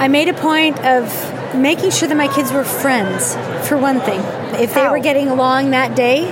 I 0.00 0.06
made 0.06 0.28
a 0.28 0.34
point 0.34 0.78
of 0.84 1.10
making 1.56 1.90
sure 1.90 2.06
that 2.08 2.16
my 2.16 2.32
kids 2.32 2.52
were 2.52 2.62
friends, 2.62 3.34
for 3.66 3.76
one 3.76 3.98
thing. 3.98 4.20
If 4.62 4.74
they 4.74 4.82
How? 4.82 4.92
were 4.92 5.00
getting 5.00 5.26
along 5.26 5.70
that 5.70 5.96
day, 5.96 6.26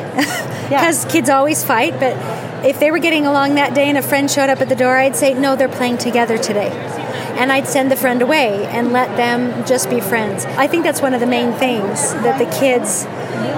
because 0.68 1.04
yeah. 1.04 1.10
kids 1.10 1.28
always 1.28 1.64
fight, 1.64 1.98
but 1.98 2.16
if 2.64 2.78
they 2.78 2.92
were 2.92 3.00
getting 3.00 3.26
along 3.26 3.56
that 3.56 3.74
day 3.74 3.88
and 3.88 3.98
a 3.98 4.02
friend 4.02 4.30
showed 4.30 4.48
up 4.48 4.60
at 4.60 4.68
the 4.68 4.76
door, 4.76 4.96
I'd 4.96 5.16
say, 5.16 5.34
no, 5.34 5.56
they're 5.56 5.68
playing 5.68 5.98
together 5.98 6.38
today. 6.38 6.95
And 7.38 7.52
I'd 7.52 7.66
send 7.66 7.90
the 7.90 7.96
friend 7.96 8.22
away 8.22 8.66
and 8.66 8.92
let 8.92 9.14
them 9.16 9.64
just 9.66 9.90
be 9.90 10.00
friends. 10.00 10.44
I 10.44 10.66
think 10.66 10.84
that's 10.84 11.02
one 11.02 11.14
of 11.14 11.20
the 11.20 11.26
main 11.26 11.52
things 11.52 12.12
that 12.14 12.38
the 12.38 12.50
kids 12.58 13.04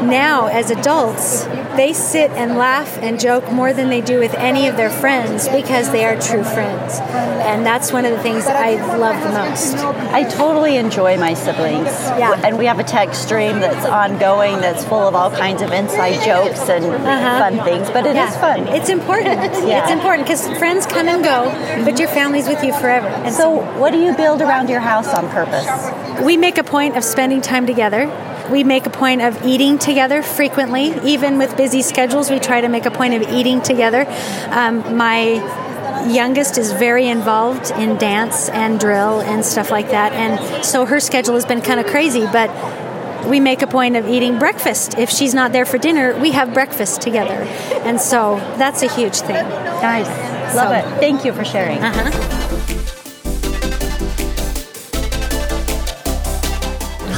now, 0.02 0.46
as 0.46 0.70
adults, 0.70 1.44
they 1.76 1.92
sit 1.92 2.30
and 2.32 2.56
laugh 2.56 2.98
and 2.98 3.20
joke 3.20 3.50
more 3.52 3.72
than 3.72 3.88
they 3.88 4.00
do 4.00 4.18
with 4.18 4.34
any 4.34 4.68
of 4.68 4.76
their 4.76 4.90
friends 4.90 5.48
because 5.48 5.90
they 5.90 6.04
are 6.04 6.18
true 6.20 6.44
friends. 6.44 6.98
And 7.00 7.64
that's 7.64 7.92
one 7.92 8.04
of 8.04 8.12
the 8.12 8.20
things 8.20 8.44
that 8.44 8.56
I 8.56 8.74
love 8.96 9.22
the 9.22 9.30
most. 9.30 9.76
I 10.12 10.24
totally 10.24 10.76
enjoy 10.76 11.16
my 11.16 11.34
siblings. 11.34 11.86
Yeah. 11.86 12.40
And 12.44 12.58
we 12.58 12.66
have 12.66 12.78
a 12.78 12.84
text 12.84 13.22
stream 13.22 13.60
that's 13.60 13.86
ongoing 13.86 14.60
that's 14.60 14.84
full 14.84 15.06
of 15.06 15.14
all 15.14 15.30
kinds 15.30 15.62
of 15.62 15.70
inside 15.72 16.24
jokes 16.24 16.68
and 16.68 16.84
uh-huh. 16.84 17.38
fun 17.38 17.64
things, 17.64 17.90
but 17.90 18.06
it 18.06 18.16
yeah. 18.16 18.28
is 18.28 18.36
fun. 18.36 18.68
It's 18.68 18.88
important. 18.88 19.40
yeah. 19.66 19.82
It's 19.82 19.92
important 19.92 20.26
because 20.26 20.46
friends 20.58 20.86
come 20.86 21.08
and 21.08 21.22
go, 21.22 21.50
but 21.84 21.98
your 21.98 22.08
family's 22.08 22.48
with 22.48 22.62
you 22.62 22.72
forever. 22.72 23.08
And 23.08 23.34
so, 23.34 23.50
what 23.78 23.92
do 23.92 23.98
you 23.98 24.14
build 24.16 24.42
around 24.42 24.68
your 24.68 24.80
house 24.80 25.12
on 25.14 25.28
purpose? 25.28 25.68
We 26.24 26.36
make 26.36 26.58
a 26.58 26.64
point 26.64 26.96
of 26.96 27.04
spending 27.04 27.40
time 27.40 27.66
together. 27.66 28.06
We 28.50 28.64
make 28.64 28.86
a 28.86 28.90
point 28.90 29.20
of 29.22 29.44
eating 29.44 29.78
together 29.78 30.22
frequently. 30.22 30.94
Even 31.04 31.38
with 31.38 31.56
busy 31.56 31.82
schedules, 31.82 32.30
we 32.30 32.38
try 32.38 32.60
to 32.60 32.68
make 32.68 32.86
a 32.86 32.90
point 32.90 33.14
of 33.14 33.22
eating 33.32 33.60
together. 33.60 34.06
Um, 34.50 34.96
my 34.96 35.34
youngest 36.10 36.56
is 36.58 36.72
very 36.72 37.08
involved 37.08 37.70
in 37.72 37.96
dance 37.98 38.48
and 38.48 38.80
drill 38.80 39.20
and 39.20 39.44
stuff 39.44 39.70
like 39.70 39.90
that. 39.90 40.12
And 40.12 40.64
so 40.64 40.86
her 40.86 41.00
schedule 41.00 41.34
has 41.34 41.44
been 41.44 41.60
kind 41.60 41.78
of 41.80 41.86
crazy, 41.86 42.24
but 42.26 42.48
we 43.28 43.40
make 43.40 43.60
a 43.62 43.66
point 43.66 43.96
of 43.96 44.08
eating 44.08 44.38
breakfast. 44.38 44.96
If 44.96 45.10
she's 45.10 45.34
not 45.34 45.52
there 45.52 45.66
for 45.66 45.76
dinner, 45.76 46.18
we 46.18 46.30
have 46.30 46.54
breakfast 46.54 47.02
together. 47.02 47.42
And 47.84 48.00
so 48.00 48.36
that's 48.56 48.82
a 48.82 48.88
huge 48.88 49.16
thing. 49.20 49.34
Nice. 49.34 50.08
Love 50.54 50.68
So- 50.68 50.72
it. 50.72 51.00
Thank 51.00 51.24
you 51.24 51.32
for 51.34 51.44
sharing. 51.44 51.78
Uh-huh. 51.82 52.74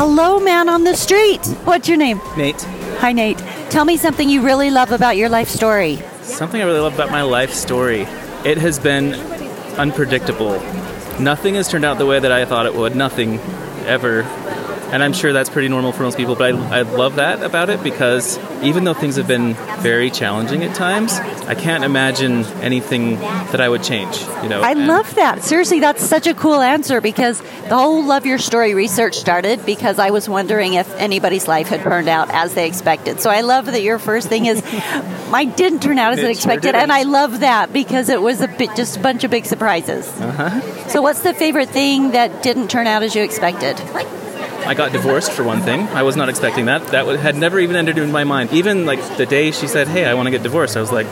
Hello, 0.03 0.41
man 0.41 0.71
on 0.71 0.85
the 0.85 0.97
street. 0.97 1.45
What's 1.65 1.87
your 1.87 1.99
name? 1.99 2.23
Nate, 2.35 2.63
Hi, 3.01 3.13
Nate. 3.13 3.37
Tell 3.69 3.85
me 3.85 3.99
something 3.99 4.31
you 4.31 4.41
really 4.41 4.71
love 4.71 4.93
about 4.93 5.19
your 5.19 5.29
life 5.29 5.49
story. 5.49 5.97
something 6.23 6.59
I 6.59 6.65
really 6.65 6.81
love 6.81 6.95
about 6.95 7.11
my 7.11 7.21
life 7.21 7.53
story. 7.53 8.07
It 8.43 8.57
has 8.57 8.79
been 8.79 9.13
unpredictable. 9.77 10.59
Nothing 11.21 11.57
has 11.57 11.69
turned 11.69 11.85
out 11.85 11.99
the 11.99 12.07
way 12.07 12.19
that 12.19 12.33
I 12.33 12.47
thought 12.47 12.65
it 12.65 12.75
would. 12.75 12.97
Nothing, 12.97 13.41
ever. 13.85 14.23
And 14.93 15.03
I'm 15.03 15.13
sure 15.13 15.33
that's 15.33 15.51
pretty 15.51 15.69
normal 15.69 15.93
for 15.93 16.03
most 16.03 16.17
people, 16.17 16.35
but 16.35 16.55
I, 16.55 16.79
I 16.79 16.83
love 16.83 17.17
that 17.17 17.43
about 17.43 17.71
it 17.71 17.83
because 17.83 18.39
even 18.63 18.85
though 18.85 18.95
things 18.95 19.17
have 19.17 19.29
been 19.29 19.55
very 19.81 20.11
challenging 20.11 20.65
at 20.65 20.75
times, 20.75 21.13
I 21.13 21.55
can't 21.55 21.85
imagine 21.85 22.45
anything 22.61 23.17
that 23.17 23.61
I 23.61 23.69
would 23.69 23.83
change. 23.83 24.21
You 24.43 24.49
know, 24.49 24.63
I 24.63 24.73
and- 24.73 24.87
love 24.87 25.15
that. 25.15 25.43
Seriously, 25.43 25.81
that's 25.81 26.03
such 26.03 26.27
a 26.27 26.35
cool 26.35 26.61
answer 26.61 27.01
because 27.01 27.41
the 27.41 27.77
whole 27.77 28.05
Love 28.05 28.27
Your 28.27 28.39
Story 28.39 28.75
research 28.75 29.15
started 29.15 29.65
because 29.65 29.99
I 29.99 30.11
was 30.11 30.29
wondering 30.29 30.75
if 30.75 30.93
anybody's 30.97 31.47
life 31.47 31.69
had 31.69 31.83
turned 31.83 32.09
out 32.09 32.31
as 32.31 32.55
they 32.55 32.67
expected. 32.67 33.21
So 33.21 33.31
I 33.31 33.43
love 33.43 33.67
that 33.67 33.83
your 33.83 33.99
first 33.99 34.29
thing 34.29 34.47
is 34.47 34.63
mine 35.31 35.53
didn't 35.53 35.83
turn 35.83 35.99
out 35.99 36.13
as 36.13 36.19
It 36.19 36.23
I 36.23 36.25
sure 36.25 36.31
expected, 36.33 36.75
and 36.75 36.93
I 36.93 37.05
love 37.05 37.41
that 37.41 37.73
because 37.73 38.09
it 38.09 38.21
was 38.21 38.41
a 38.41 38.49
bit, 38.49 38.75
just 38.75 38.97
a 38.97 39.01
bunch 39.01 39.25
of 39.25 39.31
big 39.31 39.47
surprises. 39.47 40.09
Uh-huh. 40.21 40.89
So, 40.89 41.01
what's 41.03 41.21
the 41.21 41.33
favorite 41.33 41.69
thing 41.69 42.13
that 42.13 42.43
didn't 42.43 42.69
turn 42.69 42.87
out 42.87 43.03
as 43.03 43.15
you 43.15 43.23
expected? 43.23 43.81
I 44.71 44.75
got 44.75 44.93
divorced 44.93 45.33
for 45.33 45.43
one 45.43 45.63
thing. 45.63 45.89
I 45.89 46.05
was 46.05 46.15
not 46.15 46.29
expecting 46.29 46.67
that. 46.67 46.87
That 46.93 47.05
had 47.19 47.35
never 47.35 47.59
even 47.59 47.75
entered 47.75 47.99
into 47.99 48.13
my 48.13 48.23
mind. 48.23 48.53
Even 48.53 48.87
like 48.87 49.01
the 49.17 49.27
day 49.27 49.51
she 49.51 49.67
said, 49.67 49.89
"Hey, 49.89 50.05
I 50.05 50.15
want 50.15 50.29
to 50.29 50.31
get 50.31 50.45
divorced," 50.45 50.77
I 50.77 50.81
was 50.81 50.93
like, 50.93 51.09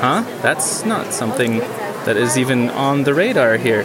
"Huh? 0.00 0.24
That's 0.40 0.86
not 0.86 1.12
something 1.12 1.58
that 2.06 2.16
is 2.16 2.38
even 2.38 2.70
on 2.70 3.04
the 3.04 3.12
radar 3.12 3.58
here." 3.58 3.84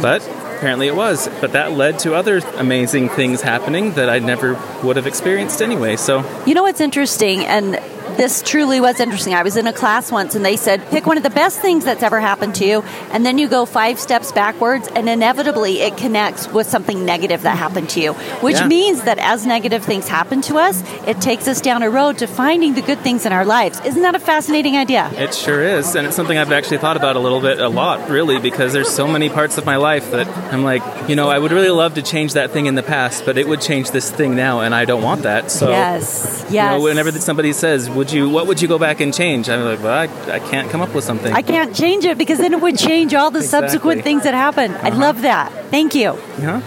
But 0.00 0.22
apparently 0.54 0.86
it 0.86 0.94
was. 0.94 1.28
But 1.40 1.54
that 1.54 1.72
led 1.72 1.98
to 2.04 2.14
other 2.14 2.40
amazing 2.56 3.08
things 3.08 3.40
happening 3.40 3.94
that 3.94 4.08
I 4.08 4.20
never 4.20 4.56
would 4.84 4.94
have 4.94 5.08
experienced 5.08 5.60
anyway. 5.60 5.96
So 5.96 6.24
You 6.46 6.54
know 6.54 6.62
what's 6.62 6.80
interesting, 6.80 7.44
and 7.46 7.80
this 8.18 8.42
truly 8.42 8.80
was 8.80 9.00
interesting. 9.00 9.32
I 9.32 9.42
was 9.42 9.56
in 9.56 9.66
a 9.66 9.72
class 9.72 10.12
once 10.12 10.34
and 10.34 10.44
they 10.44 10.56
said, 10.56 10.84
pick 10.90 11.06
one 11.06 11.16
of 11.16 11.22
the 11.22 11.30
best 11.30 11.60
things 11.60 11.84
that's 11.84 12.02
ever 12.02 12.20
happened 12.20 12.54
to 12.56 12.66
you, 12.66 12.82
and 13.12 13.24
then 13.24 13.38
you 13.38 13.48
go 13.48 13.64
five 13.64 13.98
steps 13.98 14.32
backwards, 14.32 14.88
and 14.88 15.08
inevitably 15.08 15.80
it 15.80 15.96
connects 15.96 16.46
with 16.48 16.66
something 16.66 17.04
negative 17.06 17.42
that 17.42 17.56
happened 17.56 17.88
to 17.90 18.00
you, 18.00 18.12
which 18.42 18.56
Yeah. 18.56 18.66
means 18.66 19.02
that 19.02 19.18
as 19.18 19.46
negative 19.46 19.84
things 19.84 20.08
happen 20.08 20.40
to 20.42 20.58
us, 20.58 20.82
it 21.06 21.20
takes 21.20 21.48
us 21.48 21.60
down 21.60 21.82
a 21.82 21.88
road 21.88 22.18
to 22.18 22.26
finding 22.26 22.74
the 22.74 22.82
good 22.82 22.98
things 23.00 23.24
in 23.24 23.32
our 23.32 23.44
lives. 23.44 23.80
Isn't 23.84 24.02
that 24.02 24.14
a 24.14 24.18
fascinating 24.20 24.76
idea? 24.76 25.10
it 25.16 25.32
sure 25.34 25.62
is, 25.62 25.94
and 25.94 26.06
it's 26.06 26.16
something 26.16 26.36
I've 26.36 26.52
actually 26.52 26.78
thought 26.78 26.96
about 26.96 27.14
a 27.16 27.20
little 27.20 27.40
bit, 27.40 27.60
a 27.60 27.68
lot, 27.68 28.10
really, 28.10 28.38
because 28.40 28.72
there's 28.72 28.88
so 28.90 29.06
many 29.06 29.28
parts 29.28 29.58
of 29.58 29.64
my 29.64 29.76
life 29.76 30.10
that 30.10 30.26
I'm 30.52 30.64
like, 30.64 30.82
you 31.08 31.14
know, 31.16 31.28
I 31.30 31.38
would 31.38 31.52
really 31.52 31.70
love 31.70 31.94
to 31.94 32.02
change 32.02 32.32
that 32.32 32.50
thing 32.50 32.66
in 32.66 32.74
the 32.74 32.82
past, 32.82 33.24
but 33.24 33.38
it 33.38 33.46
would 33.48 33.60
change 33.60 33.92
this 33.92 34.10
thing 34.10 34.34
now, 34.34 34.60
and 34.60 34.74
I 34.74 34.84
don't 34.84 35.02
want 35.02 35.22
that. 35.22 35.50
So 35.52 35.70
yes, 35.70 36.44
yes. 36.50 36.72
You 36.72 36.78
know, 36.78 36.80
whenever 36.84 37.12
somebody 37.12 37.52
says, 37.52 37.88
"Would 37.88 38.07
you? 38.12 38.28
What 38.28 38.46
would 38.46 38.60
you 38.60 38.68
go 38.68 38.78
back 38.78 39.00
and 39.00 39.12
change?" 39.12 39.48
I'm 39.48 39.64
like, 39.64 39.82
"Well, 39.82 39.92
I, 39.92 40.32
I 40.32 40.38
can't 40.38 40.70
come 40.70 40.80
up 40.80 40.94
with 40.94 41.04
something." 41.04 41.32
I 41.32 41.42
can't 41.42 41.74
change 41.74 42.04
it 42.04 42.18
because 42.18 42.38
then 42.38 42.52
it 42.52 42.60
would 42.60 42.78
change 42.78 43.14
all 43.14 43.30
the 43.30 43.42
subsequent 43.42 44.04
things 44.04 44.24
that 44.24 44.34
happen. 44.34 44.72
I 44.72 44.88
uh-huh. 44.88 45.00
love 45.00 45.22
that. 45.22 45.52
Thank 45.70 45.94
you. 45.94 46.12
Huh? 46.40 46.60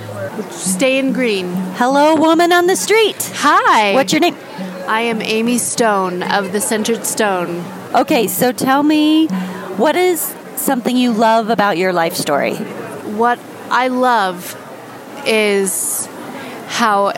Stay 0.51 0.97
in 0.97 1.13
green. 1.13 1.51
Hello, 1.75 2.15
woman 2.15 2.51
on 2.51 2.67
the 2.67 2.75
street. 2.75 3.31
Hi. 3.35 3.93
What's 3.93 4.13
your 4.13 4.21
name? 4.21 4.35
I 4.87 5.01
am 5.01 5.21
Amy 5.21 5.57
Stone 5.57 6.23
of 6.23 6.51
the 6.51 6.61
Centered 6.61 7.05
Stone. 7.05 7.63
Okay, 7.93 8.27
so 8.27 8.51
tell 8.51 8.83
me, 8.83 9.27
what 9.77 9.95
is 9.95 10.33
something 10.55 10.95
you 10.95 11.11
love 11.11 11.49
about 11.49 11.77
your 11.77 11.93
life 11.93 12.15
story? 12.15 12.55
What 12.55 13.39
I 13.69 13.87
love 13.87 14.57
is 15.25 16.07
how 16.67 17.13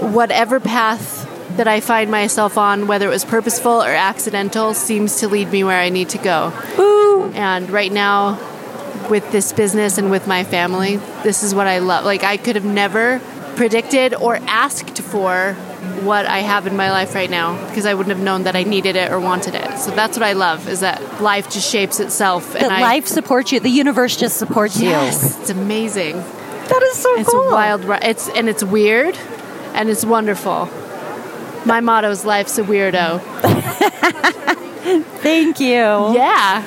whatever 0.00 0.60
path 0.60 1.13
that 1.56 1.68
I 1.68 1.80
find 1.80 2.10
myself 2.10 2.58
on, 2.58 2.86
whether 2.86 3.06
it 3.06 3.10
was 3.10 3.24
purposeful 3.24 3.82
or 3.82 3.90
accidental, 3.90 4.74
seems 4.74 5.20
to 5.20 5.28
lead 5.28 5.50
me 5.52 5.64
where 5.64 5.80
I 5.80 5.88
need 5.88 6.08
to 6.10 6.18
go. 6.18 6.52
Ooh, 6.78 7.30
And 7.34 7.70
right 7.70 7.92
now, 7.92 8.38
with 9.08 9.30
this 9.32 9.52
business 9.52 9.98
and 9.98 10.10
with 10.10 10.26
my 10.26 10.44
family, 10.44 10.96
this 11.22 11.42
is 11.42 11.54
what 11.54 11.66
I 11.66 11.78
love. 11.78 12.04
Like, 12.04 12.24
I 12.24 12.36
could 12.38 12.56
have 12.56 12.64
never 12.64 13.20
predicted 13.56 14.14
or 14.14 14.36
asked 14.46 15.00
for 15.00 15.52
what 16.02 16.26
I 16.26 16.38
have 16.38 16.66
in 16.66 16.76
my 16.76 16.90
life 16.90 17.14
right 17.14 17.30
now 17.30 17.62
because 17.68 17.86
I 17.86 17.94
wouldn't 17.94 18.16
have 18.16 18.24
known 18.24 18.44
that 18.44 18.56
I 18.56 18.62
needed 18.64 18.96
it 18.96 19.12
or 19.12 19.20
wanted 19.20 19.54
it. 19.54 19.78
So 19.78 19.90
that's 19.92 20.16
what 20.16 20.24
I 20.26 20.32
love 20.32 20.66
is 20.68 20.80
that 20.80 21.20
life 21.22 21.50
just 21.50 21.70
shapes 21.70 22.00
itself. 22.00 22.54
that 22.54 22.72
I, 22.72 22.80
life 22.80 23.06
supports 23.06 23.52
you. 23.52 23.60
The 23.60 23.68
universe 23.68 24.16
just 24.16 24.38
supports 24.38 24.80
you. 24.80 24.88
Yes, 24.88 25.38
it's 25.40 25.50
amazing. 25.50 26.16
That 26.16 26.82
is 26.82 26.96
so 26.98 27.14
It's 27.20 27.30
cool. 27.30 27.48
a 27.48 27.52
wild. 27.52 27.84
It's 28.02 28.28
and 28.30 28.48
it's 28.48 28.64
weird, 28.64 29.16
and 29.74 29.88
it's 29.90 30.04
wonderful. 30.04 30.68
My 31.66 31.80
motto 31.80 32.10
is 32.10 32.24
"Life's 32.24 32.58
a 32.58 32.62
weirdo." 32.62 33.20
Thank 35.22 35.60
you. 35.60 36.14
Yeah. 36.14 36.62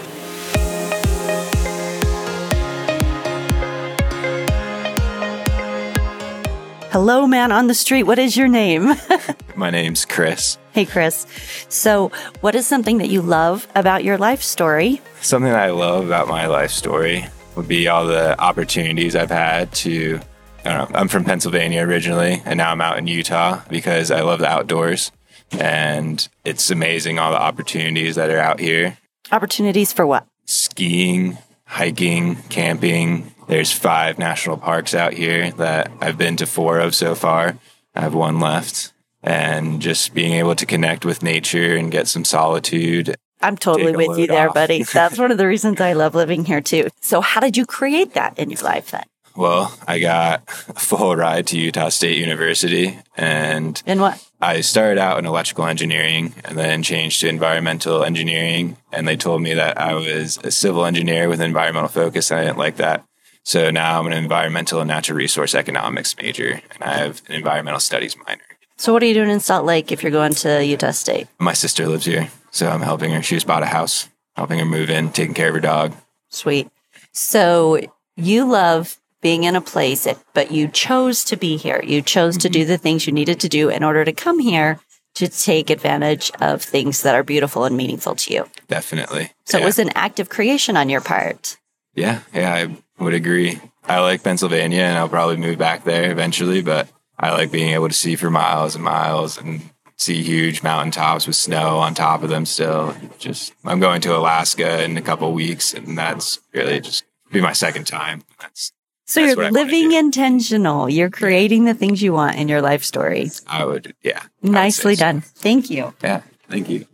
Hello, 6.90 7.28
man 7.28 7.52
on 7.52 7.68
the 7.68 7.74
street. 7.74 8.04
What 8.04 8.18
is 8.18 8.36
your 8.36 8.48
name? 8.48 8.94
My 9.56 9.70
name's 9.70 10.06
Chris. 10.06 10.58
hey, 10.74 10.86
Chris. 10.86 11.28
So, 11.70 12.12
what 12.42 12.56
is 12.56 12.66
something 12.66 12.98
that 13.00 13.10
you 13.10 13.22
love 13.22 13.68
about 13.76 14.04
your 14.04 14.18
life 14.18 14.42
story? 14.42 15.02
Something 15.22 15.52
that 15.52 15.62
I 15.62 15.72
love 15.72 16.06
about 16.06 16.28
my 16.28 16.48
life 16.48 16.72
story 16.72 17.26
would 17.56 17.68
be 17.68 17.88
all 17.88 18.08
the 18.08 18.40
opportunities 18.40 19.16
I've 19.16 19.30
had 19.30 19.72
to. 19.74 20.20
Know, 20.68 20.88
I'm 20.94 21.08
from 21.08 21.24
Pennsylvania 21.24 21.82
originally, 21.82 22.42
and 22.46 22.58
now 22.58 22.72
I'm 22.72 22.82
out 22.82 22.98
in 22.98 23.08
Utah 23.08 23.62
because 23.70 24.12
I 24.12 24.22
love 24.22 24.40
the 24.40 24.48
outdoors. 24.50 25.12
And 25.52 26.28
it's 26.44 26.70
amazing 26.70 27.20
all 27.20 27.32
the 27.32 27.42
opportunities 27.42 28.16
that 28.16 28.30
are 28.30 28.40
out 28.40 28.60
here 28.60 28.98
Opportunities 29.32 29.94
for 29.94 30.06
what? 30.06 30.26
skiing, 30.46 31.38
hiking, 31.66 32.36
camping. 32.50 33.34
There's 33.48 33.72
five 33.72 34.18
national 34.18 34.58
parks 34.58 34.94
out 34.94 35.14
here 35.14 35.52
that 35.52 35.92
I've 36.02 36.18
been 36.18 36.38
to 36.38 36.46
four 36.46 36.80
of 36.80 36.96
so 36.96 37.16
far. 37.16 37.58
I 37.96 38.02
have 38.02 38.14
one 38.14 38.40
left. 38.40 38.94
And 39.24 39.82
just 39.82 40.14
being 40.14 40.34
able 40.34 40.56
to 40.56 40.66
connect 40.66 41.04
with 41.04 41.24
nature 41.24 41.76
and 41.76 41.92
get 41.92 42.08
some 42.08 42.24
solitude 42.24 43.16
I'm 43.42 43.58
totally 43.58 43.96
with 43.96 44.18
you 44.18 44.28
there, 44.28 44.50
off. 44.50 44.54
buddy. 44.54 44.84
That's 44.94 45.18
one 45.18 45.32
of 45.32 45.38
the 45.38 45.48
reasons 45.48 45.82
I 45.82 45.94
love 45.94 46.16
living 46.16 46.46
here 46.46 46.62
too. 46.62 46.88
So, 47.02 47.22
how 47.22 47.42
did 47.42 47.58
you 47.58 47.66
create 47.66 48.14
that 48.14 48.38
in 48.40 48.50
your 48.50 48.62
life 48.62 48.92
then? 48.92 49.06
Well, 49.38 49.72
I 49.88 50.00
got 50.00 50.42
a 50.68 50.74
full 50.74 51.16
ride 51.16 51.46
to 51.48 51.60
Utah 51.60 51.90
State 51.90 52.18
University 52.18 52.98
and 53.16 53.82
In 53.86 54.02
what? 54.02 54.28
I 54.42 54.62
started 54.62 54.98
out 54.98 55.20
in 55.20 55.28
electrical 55.28 55.68
engineering 55.68 56.34
and 56.44 56.58
then 56.58 56.82
changed 56.82 57.22
to 57.22 57.30
environmental 57.30 58.04
engineering. 58.04 58.78
And 58.92 59.08
they 59.08 59.16
told 59.16 59.44
me 59.44 59.54
that 59.54 59.80
I 59.80 59.94
was 59.94 60.40
a 60.44 60.50
civil 60.50 60.86
engineer 60.86 61.30
with 61.30 61.40
an 61.40 61.46
environmental 61.46 61.88
focus. 61.88 62.32
And 62.32 62.40
I 62.40 62.46
didn't 62.46 62.58
like 62.58 62.78
that. 62.78 63.06
So 63.44 63.70
now 63.70 64.00
I'm 64.00 64.08
an 64.08 64.14
environmental 64.14 64.82
and 64.82 64.88
natural 64.88 65.20
resource 65.20 65.54
economics 65.54 66.18
major 66.18 66.60
and 66.72 66.84
I 66.84 66.98
have 66.98 67.22
an 67.28 67.36
environmental 67.36 67.80
studies 67.80 68.18
minor. 68.26 68.42
So, 68.80 68.92
what 68.92 69.04
are 69.04 69.06
you 69.06 69.14
doing 69.14 69.30
in 69.30 69.40
Salt 69.40 69.66
Lake 69.66 69.92
if 69.92 70.02
you're 70.02 70.12
going 70.12 70.34
to 70.34 70.66
Utah 70.66 70.92
State? 70.92 71.28
My 71.40 71.54
sister 71.54 71.88
lives 71.88 72.06
here. 72.06 72.30
So 72.50 72.70
I'm 72.70 72.82
helping 72.82 73.12
her. 73.12 73.22
She 73.22 73.36
just 73.36 73.46
bought 73.46 73.62
a 73.62 73.68
house, 73.68 74.10
helping 74.36 74.58
her 74.58 74.66
move 74.66 74.90
in, 74.90 75.12
taking 75.12 75.36
care 75.36 75.50
of 75.50 75.54
her 75.54 75.62
dog. 75.62 75.94
Sweet. 76.30 76.70
So 77.12 77.80
you 78.16 78.50
love 78.50 78.98
being 79.28 79.44
in 79.44 79.58
a 79.58 79.62
place, 79.62 80.06
that, 80.06 80.18
but 80.34 80.52
you 80.52 80.70
chose 80.70 81.26
to 81.26 81.36
be 81.36 81.58
here. 81.58 81.82
You 81.84 82.02
chose 82.02 82.38
to 82.38 82.48
do 82.48 82.62
mm-hmm. 82.62 82.70
the 82.70 82.78
things 82.78 83.06
you 83.06 83.12
needed 83.12 83.42
to 83.42 83.50
do 83.50 83.68
in 83.68 83.84
order 83.84 84.06
to 84.06 84.14
come 84.14 84.40
here 84.40 84.80
to 85.16 85.28
take 85.28 85.70
advantage 85.70 86.32
of 86.40 86.62
things 86.62 87.02
that 87.02 87.14
are 87.14 87.24
beautiful 87.24 87.66
and 87.66 87.76
meaningful 87.76 88.16
to 88.16 88.34
you. 88.34 88.50
Definitely. 88.70 89.32
So 89.44 89.58
Yeah. 89.58 89.64
it 89.64 89.66
was 89.66 89.80
an 89.80 89.90
act 89.96 90.22
of 90.22 90.30
creation 90.30 90.78
on 90.78 90.88
your 90.88 91.02
part. 91.02 91.58
Yeah, 91.94 92.22
yeah, 92.34 92.54
I 92.54 93.04
would 93.04 93.14
agree. 93.14 93.60
I 93.84 94.00
like 94.00 94.24
Pennsylvania 94.24 94.84
and 94.84 94.98
I'll 94.98 95.10
probably 95.10 95.36
move 95.36 95.58
back 95.58 95.84
there 95.84 96.10
eventually, 96.10 96.62
but 96.62 96.88
I 97.20 97.32
like 97.32 97.52
being 97.52 97.74
able 97.74 97.90
to 97.90 97.94
see 97.94 98.16
for 98.16 98.30
miles 98.30 98.76
and 98.76 98.84
miles 98.86 99.38
and 99.38 99.60
see 99.98 100.24
huge 100.24 100.64
mountaintops 100.64 101.28
with 101.28 101.36
snow 101.36 101.80
on 101.80 101.94
top 101.94 102.24
of 102.24 102.30
them 102.30 102.46
still. 102.46 102.96
Just 103.20 103.52
I'm 103.66 103.82
going 103.82 104.00
to 104.04 104.16
Alaska 104.16 104.86
in 104.86 104.96
a 104.96 105.02
couple 105.02 105.34
weeks 105.34 105.74
and 105.74 105.98
that's 105.98 106.40
really 106.54 106.80
just 106.80 107.04
be 107.30 107.42
my 107.42 107.52
second 107.52 107.88
time. 107.88 108.24
That's 108.40 108.72
So 109.10 109.22
That's 109.22 109.28
you're 109.30 109.38
what 109.38 109.46
I 109.46 109.52
wanna 109.52 109.72
living 109.72 109.92
intentional. 109.94 110.90
You're 110.90 111.10
creating 111.10 111.64
the 111.64 111.74
things 111.74 112.02
you 112.04 112.12
want 112.12 112.36
in 112.36 112.50
your 112.50 112.62
life 112.62 112.84
story. 112.84 113.32
I 113.48 113.64
would 113.64 113.96
yeah. 114.04 114.20
I 114.20 114.28
would 114.44 114.52
Nicely 114.52 114.96
so. 114.96 115.00
done. 115.06 115.22
Thank 115.22 115.70
you. 115.70 115.94
Yeah. 116.04 116.22
Thank 116.50 116.68
you. 116.70 116.86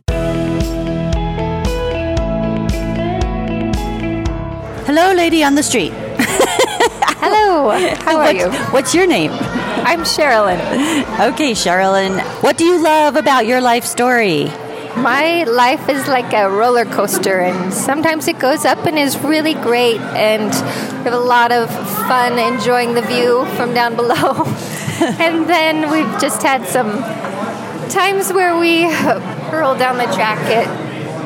Hello, 4.86 5.12
lady 5.12 5.42
on 5.42 5.56
the 5.56 5.62
street. 5.62 5.92
Hello. 7.18 7.70
How 8.04 8.18
are 8.18 8.32
What's- 8.32 8.38
you? 8.38 8.50
What's 8.72 8.94
your 8.94 9.06
name? 9.08 9.32
I'm 9.32 10.00
Sherilyn. 10.00 10.60
Okay, 11.32 11.52
Sherilyn. 11.52 12.20
What 12.42 12.56
do 12.56 12.64
you 12.64 12.80
love 12.82 13.16
about 13.16 13.46
your 13.46 13.60
life 13.60 13.84
story? 13.84 14.44
My 14.96 15.44
life 15.44 15.88
is 15.88 16.06
like 16.06 16.32
a 16.32 16.48
roller 16.48 16.84
coaster, 16.84 17.40
and 17.40 17.72
sometimes 17.74 18.28
it 18.28 18.38
goes 18.38 18.64
up 18.64 18.86
and 18.86 18.98
is 18.98 19.18
really 19.18 19.54
great, 19.54 20.00
and 20.00 20.50
we 20.98 21.04
have 21.04 21.12
a 21.12 21.18
lot 21.18 21.50
of 21.52 21.68
fun 22.06 22.38
enjoying 22.38 22.94
the 22.94 23.02
view 23.02 23.44
from 23.56 23.74
down 23.74 23.96
below. 24.02 24.44
and 25.00 25.46
then 25.48 25.90
we've 25.90 26.20
just 26.20 26.42
had 26.42 26.66
some 26.66 26.90
times 27.90 28.32
where 28.32 28.56
we 28.56 28.84
hurl 29.50 29.76
down 29.76 29.98
the 29.98 30.06
jacket 30.16 30.68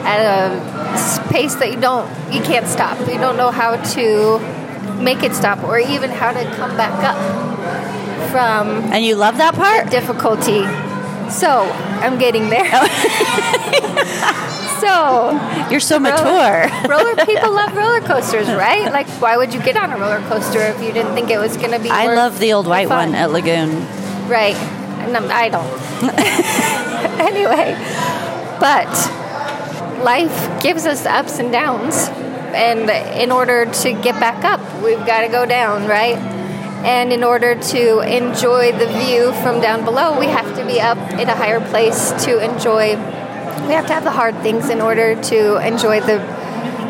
at 0.05 0.21
a 0.21 1.29
pace 1.29 1.55
that 1.57 1.71
you 1.71 1.79
don't, 1.81 2.09
you 2.33 2.41
can't 2.41 2.67
stop. 2.67 2.99
You 3.01 3.19
don't 3.19 3.37
know 3.37 3.51
how 3.51 3.77
to 3.95 4.39
make 5.03 5.23
it 5.23 5.35
stop, 5.35 5.63
or 5.63 5.79
even 5.79 6.11
how 6.11 6.33
to 6.33 6.43
come 6.57 6.77
back 6.77 7.05
up 7.05 8.31
from 8.31 8.69
And 8.93 9.05
you 9.05 9.15
love 9.15 9.37
that 9.37 9.55
part? 9.55 9.91
difficulty. 9.91 10.65
So 11.31 11.65
I'm 12.03 12.19
getting 12.19 12.49
there. 12.49 12.65
so 14.81 15.69
You're 15.71 15.81
so 15.81 15.99
mature. 15.99 16.25
roller, 16.25 16.71
roller 16.89 17.17
people 17.27 17.53
love 17.53 17.75
roller 17.77 18.01
coasters, 18.01 18.49
right? 18.49 18.91
Like, 18.93 19.09
why 19.21 19.37
would 19.37 19.53
you 19.53 19.61
get 19.63 19.77
on 19.77 19.91
a 19.93 19.99
roller 19.99 20.21
coaster 20.29 20.61
if 20.61 20.81
you 20.83 20.93
didn't 20.93 21.15
think 21.15 21.31
it 21.31 21.39
was 21.39 21.57
going 21.57 21.73
to 21.73 21.79
be? 21.81 21.91
I 21.91 22.15
love 22.15 22.39
the 22.39 22.53
old 22.53 22.67
white 22.67 22.89
fun? 22.89 23.11
one 23.11 23.15
at 23.17 23.31
Lagoon. 23.31 23.71
Right. 24.29 24.55
And 24.55 25.17
I'm- 25.17 25.31
I 25.31 25.49
don't. 25.49 25.81
anyway, 27.21 27.75
but 28.61 28.89
life 30.05 30.63
gives 30.63 30.87
us 30.87 31.07
ups 31.07 31.39
and 31.39 31.51
downs. 31.53 32.09
And 32.55 32.89
in 33.21 33.31
order 33.31 33.67
to 33.67 33.93
get 33.93 34.19
back 34.21 34.45
up, 34.45 34.61
we've 34.83 35.05
got 35.07 35.21
to 35.23 35.29
go 35.29 35.45
down, 35.45 35.87
right? 35.87 36.17
And 36.85 37.13
in 37.13 37.25
order 37.25 37.55
to 37.55 38.01
enjoy 38.01 38.73
the 38.73 38.87
view 38.87 39.33
from 39.43 39.61
down 39.61 39.85
below, 39.85 40.19
we 40.19 40.27
have 40.27 40.57
to 40.57 40.65
be 40.65 40.81
up 40.81 40.99
in 41.13 41.29
a 41.29 41.35
higher 41.35 41.61
place 41.61 42.13
to 42.25 42.39
enjoy. 42.39 42.97
We 43.67 43.75
have 43.75 43.87
to 43.89 43.95
have 43.95 44.05
the 44.05 44.13
hard 44.13 44.37
things 44.43 44.71
in 44.71 44.81
order 44.81 45.21
to 45.21 45.57
enjoy 45.67 46.01
the 46.01 46.19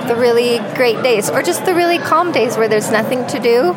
the 0.07 0.17
really 0.17 0.59
great 0.75 1.03
days, 1.03 1.29
or 1.29 1.43
just 1.43 1.67
the 1.67 1.75
really 1.75 1.99
calm 1.99 2.33
days 2.33 2.57
where 2.57 2.67
there's 2.67 2.91
nothing 2.91 3.27
to 3.27 3.39
do, 3.39 3.75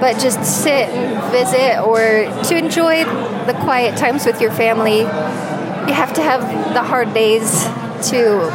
but 0.00 0.18
just 0.18 0.42
sit 0.42 0.88
and 0.88 1.30
visit, 1.30 1.78
or 1.82 2.24
to 2.44 2.56
enjoy 2.56 3.04
the 3.44 3.52
quiet 3.62 3.94
times 3.98 4.24
with 4.24 4.40
your 4.40 4.50
family. 4.50 5.00
You 5.00 5.92
have 5.92 6.14
to 6.14 6.22
have 6.22 6.40
the 6.72 6.82
hard 6.82 7.12
days 7.12 7.64
to 8.10 8.48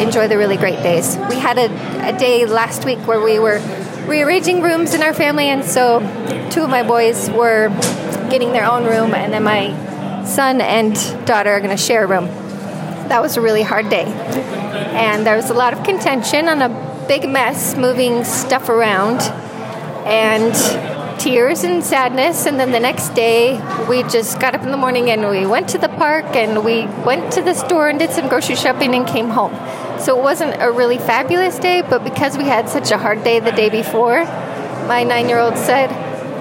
enjoy 0.00 0.28
the 0.28 0.38
really 0.38 0.56
great 0.56 0.80
days. 0.82 1.16
We 1.28 1.36
had 1.36 1.58
a, 1.58 1.68
a 2.08 2.16
day 2.16 2.46
last 2.46 2.84
week 2.84 2.98
where 3.08 3.20
we 3.20 3.40
were 3.40 3.58
rearranging 4.08 4.62
rooms 4.62 4.94
in 4.94 5.02
our 5.02 5.12
family, 5.12 5.48
and 5.48 5.64
so 5.64 6.00
two 6.50 6.62
of 6.62 6.70
my 6.70 6.82
boys 6.82 7.30
were 7.30 7.68
getting 8.30 8.52
their 8.52 8.64
own 8.64 8.84
room, 8.84 9.14
and 9.14 9.32
then 9.32 9.44
my 9.44 10.24
son 10.24 10.60
and 10.60 10.94
daughter 11.26 11.50
are 11.50 11.60
going 11.60 11.76
to 11.76 11.82
share 11.82 12.04
a 12.04 12.06
room. 12.06 12.26
That 13.08 13.22
was 13.22 13.36
a 13.36 13.40
really 13.40 13.62
hard 13.62 13.88
day. 13.88 14.04
And 14.04 15.26
there 15.26 15.36
was 15.36 15.50
a 15.50 15.54
lot 15.54 15.72
of 15.72 15.84
contention 15.84 16.48
and 16.48 16.62
a 16.62 17.04
big 17.06 17.28
mess 17.28 17.76
moving 17.76 18.24
stuff 18.24 18.68
around, 18.68 19.20
and 20.06 20.54
tears 21.20 21.64
and 21.64 21.84
sadness. 21.84 22.46
And 22.46 22.58
then 22.58 22.72
the 22.72 22.80
next 22.80 23.10
day, 23.10 23.60
we 23.88 24.02
just 24.04 24.40
got 24.40 24.54
up 24.54 24.62
in 24.62 24.70
the 24.70 24.76
morning 24.76 25.10
and 25.10 25.28
we 25.28 25.46
went 25.46 25.68
to 25.70 25.78
the 25.78 25.88
park 25.88 26.36
and 26.36 26.64
we 26.64 26.86
went 27.04 27.32
to 27.32 27.42
the 27.42 27.54
store 27.54 27.88
and 27.88 27.98
did 27.98 28.10
some 28.10 28.28
grocery 28.28 28.56
shopping 28.56 28.94
and 28.94 29.06
came 29.06 29.28
home. 29.28 29.52
So 30.00 30.18
it 30.18 30.22
wasn't 30.22 30.62
a 30.62 30.70
really 30.70 30.98
fabulous 30.98 31.58
day, 31.58 31.82
but 31.82 32.04
because 32.04 32.38
we 32.38 32.44
had 32.44 32.68
such 32.68 32.90
a 32.90 32.98
hard 32.98 33.24
day 33.24 33.40
the 33.40 33.52
day 33.52 33.68
before, 33.68 34.24
my 34.86 35.04
nine 35.04 35.28
year 35.28 35.38
old 35.38 35.58
said, 35.58 35.90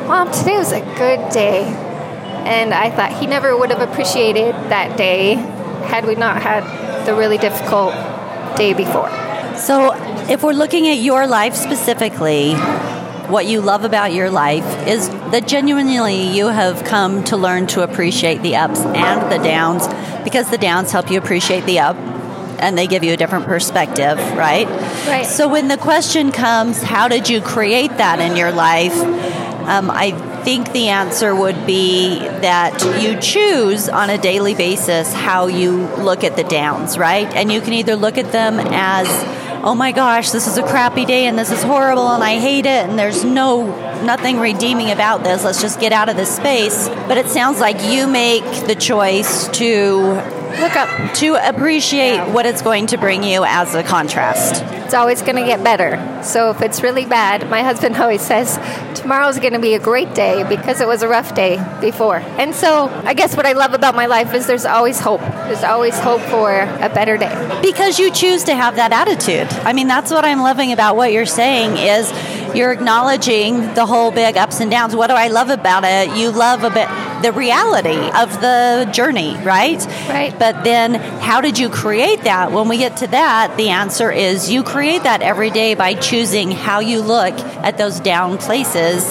Mom, 0.07 0.31
today 0.31 0.57
was 0.57 0.71
a 0.71 0.81
good 0.81 1.29
day. 1.31 1.63
And 1.63 2.73
I 2.73 2.89
thought 2.89 3.19
he 3.19 3.27
never 3.27 3.57
would 3.57 3.71
have 3.71 3.81
appreciated 3.81 4.55
that 4.69 4.97
day 4.97 5.35
had 5.87 6.05
we 6.05 6.15
not 6.15 6.41
had 6.41 7.05
the 7.05 7.15
really 7.15 7.37
difficult 7.37 7.93
day 8.55 8.73
before. 8.73 9.09
So, 9.57 9.93
if 10.29 10.43
we're 10.43 10.53
looking 10.53 10.87
at 10.87 10.97
your 10.97 11.27
life 11.27 11.55
specifically, 11.55 12.53
what 13.27 13.47
you 13.47 13.59
love 13.59 13.83
about 13.83 14.13
your 14.13 14.29
life 14.29 14.87
is 14.87 15.09
that 15.09 15.47
genuinely 15.47 16.29
you 16.29 16.47
have 16.47 16.83
come 16.85 17.23
to 17.25 17.35
learn 17.35 17.67
to 17.67 17.81
appreciate 17.81 18.41
the 18.41 18.55
ups 18.55 18.79
and 18.79 19.31
the 19.31 19.43
downs 19.43 19.87
because 20.23 20.49
the 20.49 20.57
downs 20.57 20.91
help 20.91 21.11
you 21.11 21.17
appreciate 21.17 21.65
the 21.65 21.79
up 21.79 21.97
and 22.59 22.77
they 22.77 22.87
give 22.87 23.03
you 23.03 23.13
a 23.13 23.17
different 23.17 23.45
perspective, 23.45 24.17
right? 24.35 24.67
Right. 25.07 25.25
So, 25.25 25.47
when 25.47 25.67
the 25.67 25.77
question 25.77 26.31
comes, 26.31 26.81
how 26.81 27.07
did 27.07 27.29
you 27.29 27.41
create 27.41 27.97
that 27.97 28.19
in 28.19 28.35
your 28.35 28.51
life? 28.51 28.95
Um, 29.67 29.91
I 29.91 30.11
think 30.43 30.71
the 30.71 30.87
answer 30.87 31.35
would 31.35 31.67
be 31.67 32.19
that 32.19 32.81
you 33.01 33.19
choose 33.19 33.89
on 33.89 34.09
a 34.09 34.17
daily 34.17 34.55
basis 34.55 35.11
how 35.11 35.47
you 35.47 35.87
look 35.97 36.23
at 36.23 36.37
the 36.37 36.45
downs, 36.45 36.97
right? 36.97 37.27
And 37.35 37.51
you 37.51 37.59
can 37.59 37.73
either 37.73 37.97
look 37.97 38.17
at 38.17 38.31
them 38.31 38.61
as, 38.61 39.07
oh 39.65 39.75
my 39.75 39.91
gosh, 39.91 40.31
this 40.31 40.47
is 40.47 40.57
a 40.57 40.63
crappy 40.63 41.03
day 41.03 41.25
and 41.25 41.37
this 41.37 41.51
is 41.51 41.61
horrible 41.63 42.07
and 42.07 42.23
I 42.23 42.39
hate 42.39 42.65
it 42.65 42.87
and 42.87 42.97
there's 42.97 43.25
no 43.25 43.65
nothing 44.03 44.39
redeeming 44.39 44.91
about 44.91 45.23
this. 45.23 45.43
Let's 45.43 45.61
just 45.61 45.79
get 45.79 45.91
out 45.91 46.09
of 46.09 46.15
this 46.15 46.35
space. 46.35 46.87
But 47.07 47.17
it 47.17 47.27
sounds 47.27 47.59
like 47.59 47.83
you 47.83 48.07
make 48.07 48.43
the 48.67 48.75
choice 48.75 49.47
to 49.49 50.37
Look 50.59 50.75
up. 50.75 51.13
to 51.15 51.35
appreciate 51.35 52.31
what 52.31 52.45
it's 52.45 52.61
going 52.61 52.87
to 52.87 52.97
bring 52.97 53.23
you 53.23 53.43
as 53.45 53.75
a 53.75 53.83
contrast. 53.83 54.63
It's 54.85 54.93
always 54.93 55.21
going 55.21 55.35
to 55.35 55.43
get 55.43 55.63
better. 55.63 56.21
So 56.23 56.49
if 56.49 56.61
it's 56.61 56.81
really 56.81 57.05
bad, 57.05 57.49
my 57.49 57.61
husband 57.61 57.97
always 58.01 58.21
says, 58.21 58.57
tomorrow's 58.97 59.37
going 59.37 59.53
to 59.53 59.59
be 59.59 59.73
a 59.73 59.79
great 59.79 60.13
day 60.15 60.45
because 60.47 60.79
it 60.79 60.87
was 60.87 61.03
a 61.03 61.07
rough 61.09 61.35
day 61.35 61.61
before. 61.81 62.17
And 62.17 62.55
so 62.55 62.87
I 63.03 63.13
guess 63.13 63.35
what 63.35 63.45
I 63.45 63.51
love 63.51 63.73
about 63.73 63.95
my 63.95 64.05
life 64.05 64.33
is 64.33 64.47
there's 64.47 64.65
always 64.65 64.99
hope. 64.99 65.19
There's 65.19 65.63
always 65.63 65.99
hope 65.99 66.21
for 66.21 66.61
a 66.61 66.89
better 66.89 67.17
day. 67.17 67.59
because 67.61 67.99
you 67.99 68.11
choose 68.11 68.45
to 68.45 68.55
have 68.55 68.77
that 68.77 68.93
attitude. 68.93 69.47
I 69.65 69.73
mean, 69.73 69.87
that's 69.89 70.09
what 70.09 70.23
I'm 70.23 70.39
loving 70.39 70.71
about 70.71 70.95
what 70.95 71.11
you're 71.11 71.25
saying 71.25 71.77
is 71.77 72.11
you're 72.55 72.71
acknowledging 72.71 73.73
the 73.73 73.85
whole 73.87 74.11
big 74.11 74.37
ups 74.37 74.59
and 74.59 74.69
downs. 74.69 74.95
What 74.95 75.07
do 75.07 75.13
I 75.13 75.29
love 75.29 75.49
about 75.49 75.83
it? 75.85 76.15
You 76.15 76.31
love 76.31 76.63
a 76.63 76.69
bit 76.69 76.87
the 77.21 77.31
reality 77.31 77.97
of 77.97 78.41
the 78.41 78.89
journey, 78.91 79.35
right? 79.37 79.83
Right. 80.07 80.37
But 80.37 80.63
then 80.63 80.95
how 80.95 81.41
did 81.41 81.57
you 81.57 81.69
create 81.69 82.23
that? 82.23 82.51
When 82.51 82.67
we 82.67 82.77
get 82.77 82.97
to 82.97 83.07
that, 83.07 83.57
the 83.57 83.69
answer 83.69 84.11
is 84.11 84.51
you 84.51 84.63
create 84.63 85.03
that 85.03 85.21
every 85.21 85.49
day 85.49 85.73
by 85.73 85.95
choosing 85.95 86.51
how 86.51 86.79
you 86.79 87.01
look 87.01 87.33
at 87.33 87.77
those 87.77 87.99
down 87.99 88.37
places 88.37 89.03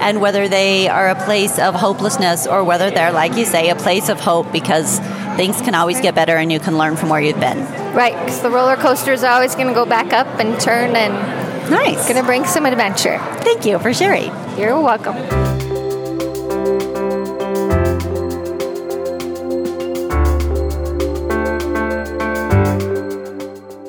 and 0.00 0.20
whether 0.20 0.48
they 0.48 0.88
are 0.88 1.08
a 1.08 1.24
place 1.24 1.58
of 1.58 1.74
hopelessness 1.74 2.46
or 2.46 2.64
whether 2.64 2.90
they're 2.90 3.12
like 3.12 3.34
you 3.36 3.44
say 3.44 3.70
a 3.70 3.76
place 3.76 4.08
of 4.08 4.20
hope 4.20 4.52
because 4.52 4.98
things 5.36 5.60
can 5.62 5.74
always 5.74 6.00
get 6.00 6.14
better 6.14 6.36
and 6.36 6.52
you 6.52 6.60
can 6.60 6.76
learn 6.76 6.96
from 6.96 7.08
where 7.08 7.20
you've 7.20 7.40
been. 7.40 7.58
Right, 7.94 8.12
because 8.18 8.42
the 8.42 8.50
roller 8.50 8.76
coaster 8.76 9.12
is 9.12 9.24
always 9.24 9.54
going 9.54 9.68
to 9.68 9.74
go 9.74 9.86
back 9.86 10.12
up 10.12 10.26
and 10.38 10.60
turn 10.60 10.96
and 10.96 11.43
Nice. 11.70 12.08
going 12.08 12.20
to 12.20 12.22
bring 12.22 12.44
some 12.44 12.66
adventure. 12.66 13.18
Thank 13.40 13.64
you 13.64 13.78
for 13.78 13.94
sharing. 13.94 14.30
You're 14.58 14.80
welcome. 14.80 15.14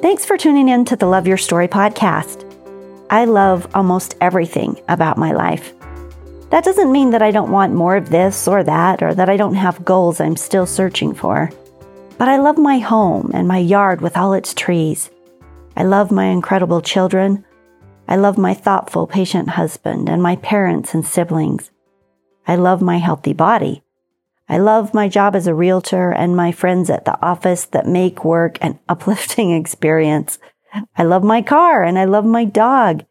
Thanks 0.01 0.25
for 0.25 0.37
tuning 0.37 0.69
in 0.69 0.85
to 0.85 0.95
the 0.95 1.05
Love 1.07 1.27
Your 1.27 1.37
Story 1.37 1.67
podcast. 1.67 2.43
I 3.09 3.25
love 3.25 3.67
almost 3.75 4.15
everything 4.21 4.79
about 4.87 5.17
my 5.17 5.33
life. 5.33 5.73
That 6.51 6.63
doesn't 6.63 6.91
mean 6.91 7.09
that 7.09 7.21
I 7.21 7.31
don't 7.31 7.51
want 7.51 7.73
more 7.73 7.95
of 7.97 8.09
this 8.09 8.47
or 8.47 8.63
that, 8.63 9.03
or 9.03 9.13
that 9.13 9.29
I 9.29 9.35
don't 9.35 9.55
have 9.55 9.83
goals 9.83 10.21
I'm 10.21 10.37
still 10.37 10.65
searching 10.65 11.13
for. 11.13 11.51
But 12.17 12.29
I 12.29 12.37
love 12.37 12.57
my 12.57 12.77
home 12.77 13.31
and 13.33 13.47
my 13.47 13.57
yard 13.57 13.99
with 13.99 14.15
all 14.15 14.33
its 14.33 14.53
trees. 14.53 15.09
I 15.75 15.83
love 15.83 16.11
my 16.11 16.25
incredible 16.25 16.81
children. 16.81 17.43
I 18.07 18.15
love 18.17 18.37
my 18.37 18.53
thoughtful, 18.53 19.07
patient 19.07 19.49
husband 19.49 20.09
and 20.09 20.21
my 20.21 20.35
parents 20.35 20.93
and 20.93 21.05
siblings. 21.05 21.71
I 22.47 22.55
love 22.55 22.81
my 22.81 22.97
healthy 22.97 23.33
body. 23.33 23.81
I 24.47 24.59
love 24.59 24.93
my 24.93 25.07
job 25.07 25.35
as 25.35 25.47
a 25.47 25.55
realtor 25.55 26.11
and 26.11 26.35
my 26.35 26.51
friends 26.51 26.91
at 26.91 27.05
the 27.05 27.19
office 27.25 27.65
that 27.65 27.87
make 27.87 28.23
work 28.23 28.59
an 28.61 28.79
uplifting 28.89 29.51
experience. 29.51 30.37
I 30.95 31.03
love 31.03 31.23
my 31.23 31.41
car 31.41 31.83
and 31.83 31.97
I 31.97 32.05
love 32.05 32.25
my 32.25 32.45
dog. 32.45 33.05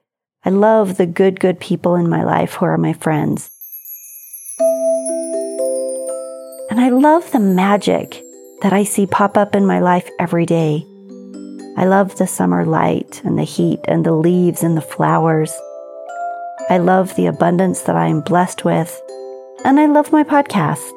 I 0.45 0.51
love 0.51 0.97
the 0.97 1.07
good, 1.07 1.41
good 1.41 1.59
people 1.59 1.97
in 1.97 2.09
my 2.09 2.23
life 2.23 2.55
who 2.55 2.67
are 2.67 2.79
my 2.79 2.93
friends. 2.93 3.51
And 6.71 6.81
I 6.81 6.91
love 6.91 7.33
the 7.33 7.41
magic 7.41 8.23
that 8.63 8.73
I 8.73 8.85
see 8.85 9.07
pop 9.07 9.37
up 9.37 9.55
in 9.55 9.67
my 9.67 9.81
life 9.81 10.09
every 10.21 10.47
day. 10.47 10.87
I 11.77 11.87
love 11.87 12.17
the 12.17 12.27
summer 12.29 12.65
light 12.65 13.21
and 13.25 13.37
the 13.37 13.43
heat 13.43 13.81
and 13.85 14.07
the 14.07 14.13
leaves 14.13 14.63
and 14.63 14.77
the 14.77 14.81
flowers. 14.81 15.53
I 16.71 16.79
love 16.79 17.17
the 17.17 17.27
abundance 17.27 17.81
that 17.83 17.97
I 17.97 18.07
am 18.07 18.21
blessed 18.21 18.65
with. 18.65 19.03
And 19.65 19.81
I 19.81 19.87
love 19.87 20.13
my 20.13 20.23
podcast. 20.23 20.93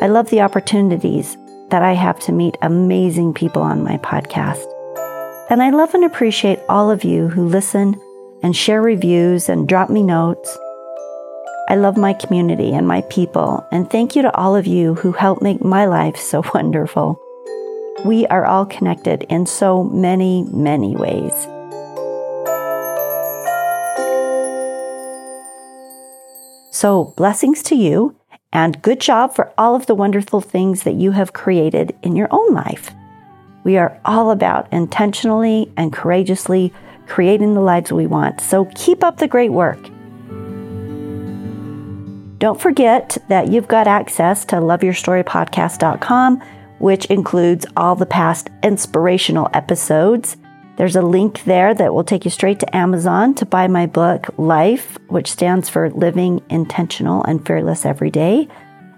I 0.00 0.08
love 0.08 0.30
the 0.30 0.40
opportunities 0.40 1.36
that 1.70 1.82
I 1.82 1.92
have 1.92 2.18
to 2.20 2.32
meet 2.32 2.56
amazing 2.60 3.34
people 3.34 3.62
on 3.62 3.84
my 3.84 3.98
podcast. 3.98 4.66
And 5.48 5.62
I 5.62 5.70
love 5.70 5.94
and 5.94 6.04
appreciate 6.04 6.58
all 6.68 6.90
of 6.90 7.04
you 7.04 7.28
who 7.28 7.46
listen 7.46 8.00
and 8.42 8.56
share 8.56 8.82
reviews 8.82 9.48
and 9.48 9.68
drop 9.68 9.90
me 9.90 10.02
notes. 10.02 10.58
I 11.68 11.76
love 11.76 11.96
my 11.96 12.14
community 12.14 12.72
and 12.72 12.88
my 12.88 13.02
people, 13.02 13.64
and 13.70 13.88
thank 13.88 14.16
you 14.16 14.22
to 14.22 14.36
all 14.36 14.56
of 14.56 14.66
you 14.66 14.94
who 14.94 15.12
help 15.12 15.40
make 15.40 15.62
my 15.62 15.86
life 15.86 16.16
so 16.16 16.42
wonderful. 16.54 17.21
We 18.04 18.26
are 18.26 18.44
all 18.44 18.66
connected 18.66 19.22
in 19.28 19.46
so 19.46 19.84
many, 19.84 20.44
many 20.50 20.96
ways. 20.96 21.32
So, 26.72 27.14
blessings 27.16 27.62
to 27.64 27.76
you, 27.76 28.16
and 28.52 28.82
good 28.82 29.00
job 29.00 29.36
for 29.36 29.52
all 29.56 29.76
of 29.76 29.86
the 29.86 29.94
wonderful 29.94 30.40
things 30.40 30.82
that 30.82 30.94
you 30.94 31.12
have 31.12 31.32
created 31.32 31.94
in 32.02 32.16
your 32.16 32.26
own 32.32 32.52
life. 32.52 32.90
We 33.62 33.76
are 33.76 34.00
all 34.04 34.32
about 34.32 34.72
intentionally 34.72 35.72
and 35.76 35.92
courageously 35.92 36.72
creating 37.06 37.54
the 37.54 37.60
lives 37.60 37.92
we 37.92 38.08
want. 38.08 38.40
So, 38.40 38.64
keep 38.74 39.04
up 39.04 39.18
the 39.18 39.28
great 39.28 39.52
work. 39.52 39.78
Don't 42.38 42.60
forget 42.60 43.16
that 43.28 43.52
you've 43.52 43.68
got 43.68 43.86
access 43.86 44.44
to 44.46 44.56
loveyourstorypodcast.com, 44.56 46.42
which 46.82 47.06
includes 47.06 47.64
all 47.76 47.94
the 47.94 48.04
past 48.04 48.50
inspirational 48.64 49.48
episodes. 49.54 50.36
There's 50.76 50.96
a 50.96 51.00
link 51.00 51.44
there 51.44 51.72
that 51.74 51.94
will 51.94 52.02
take 52.02 52.24
you 52.24 52.30
straight 52.30 52.58
to 52.58 52.76
Amazon 52.76 53.36
to 53.36 53.46
buy 53.46 53.68
my 53.68 53.86
book, 53.86 54.34
Life, 54.36 54.98
which 55.06 55.30
stands 55.30 55.68
for 55.68 55.90
Living 55.90 56.42
Intentional 56.50 57.22
and 57.22 57.46
Fearless 57.46 57.86
Every 57.86 58.10
Day. 58.10 58.48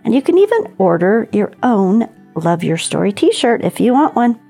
And 0.03 0.15
you 0.15 0.23
can 0.23 0.39
even 0.39 0.75
order 0.79 1.29
your 1.31 1.53
own 1.63 2.09
Love 2.35 2.65
Your 2.65 2.79
Story 2.79 3.13
t 3.13 3.33
shirt 3.33 3.63
if 3.63 3.79
you 3.81 3.93
want 3.93 4.17
one. 4.17 4.41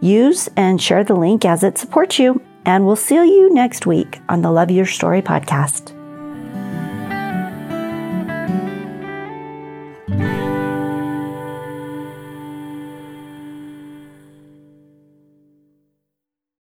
Use 0.00 0.48
and 0.56 0.80
share 0.80 1.02
the 1.02 1.16
link 1.16 1.44
as 1.44 1.64
it 1.64 1.78
supports 1.78 2.20
you. 2.20 2.40
And 2.64 2.86
we'll 2.86 2.94
see 2.94 3.16
you 3.16 3.52
next 3.52 3.86
week 3.86 4.20
on 4.28 4.42
the 4.42 4.52
Love 4.52 4.70
Your 4.70 4.86
Story 4.86 5.22
podcast. 5.22 5.95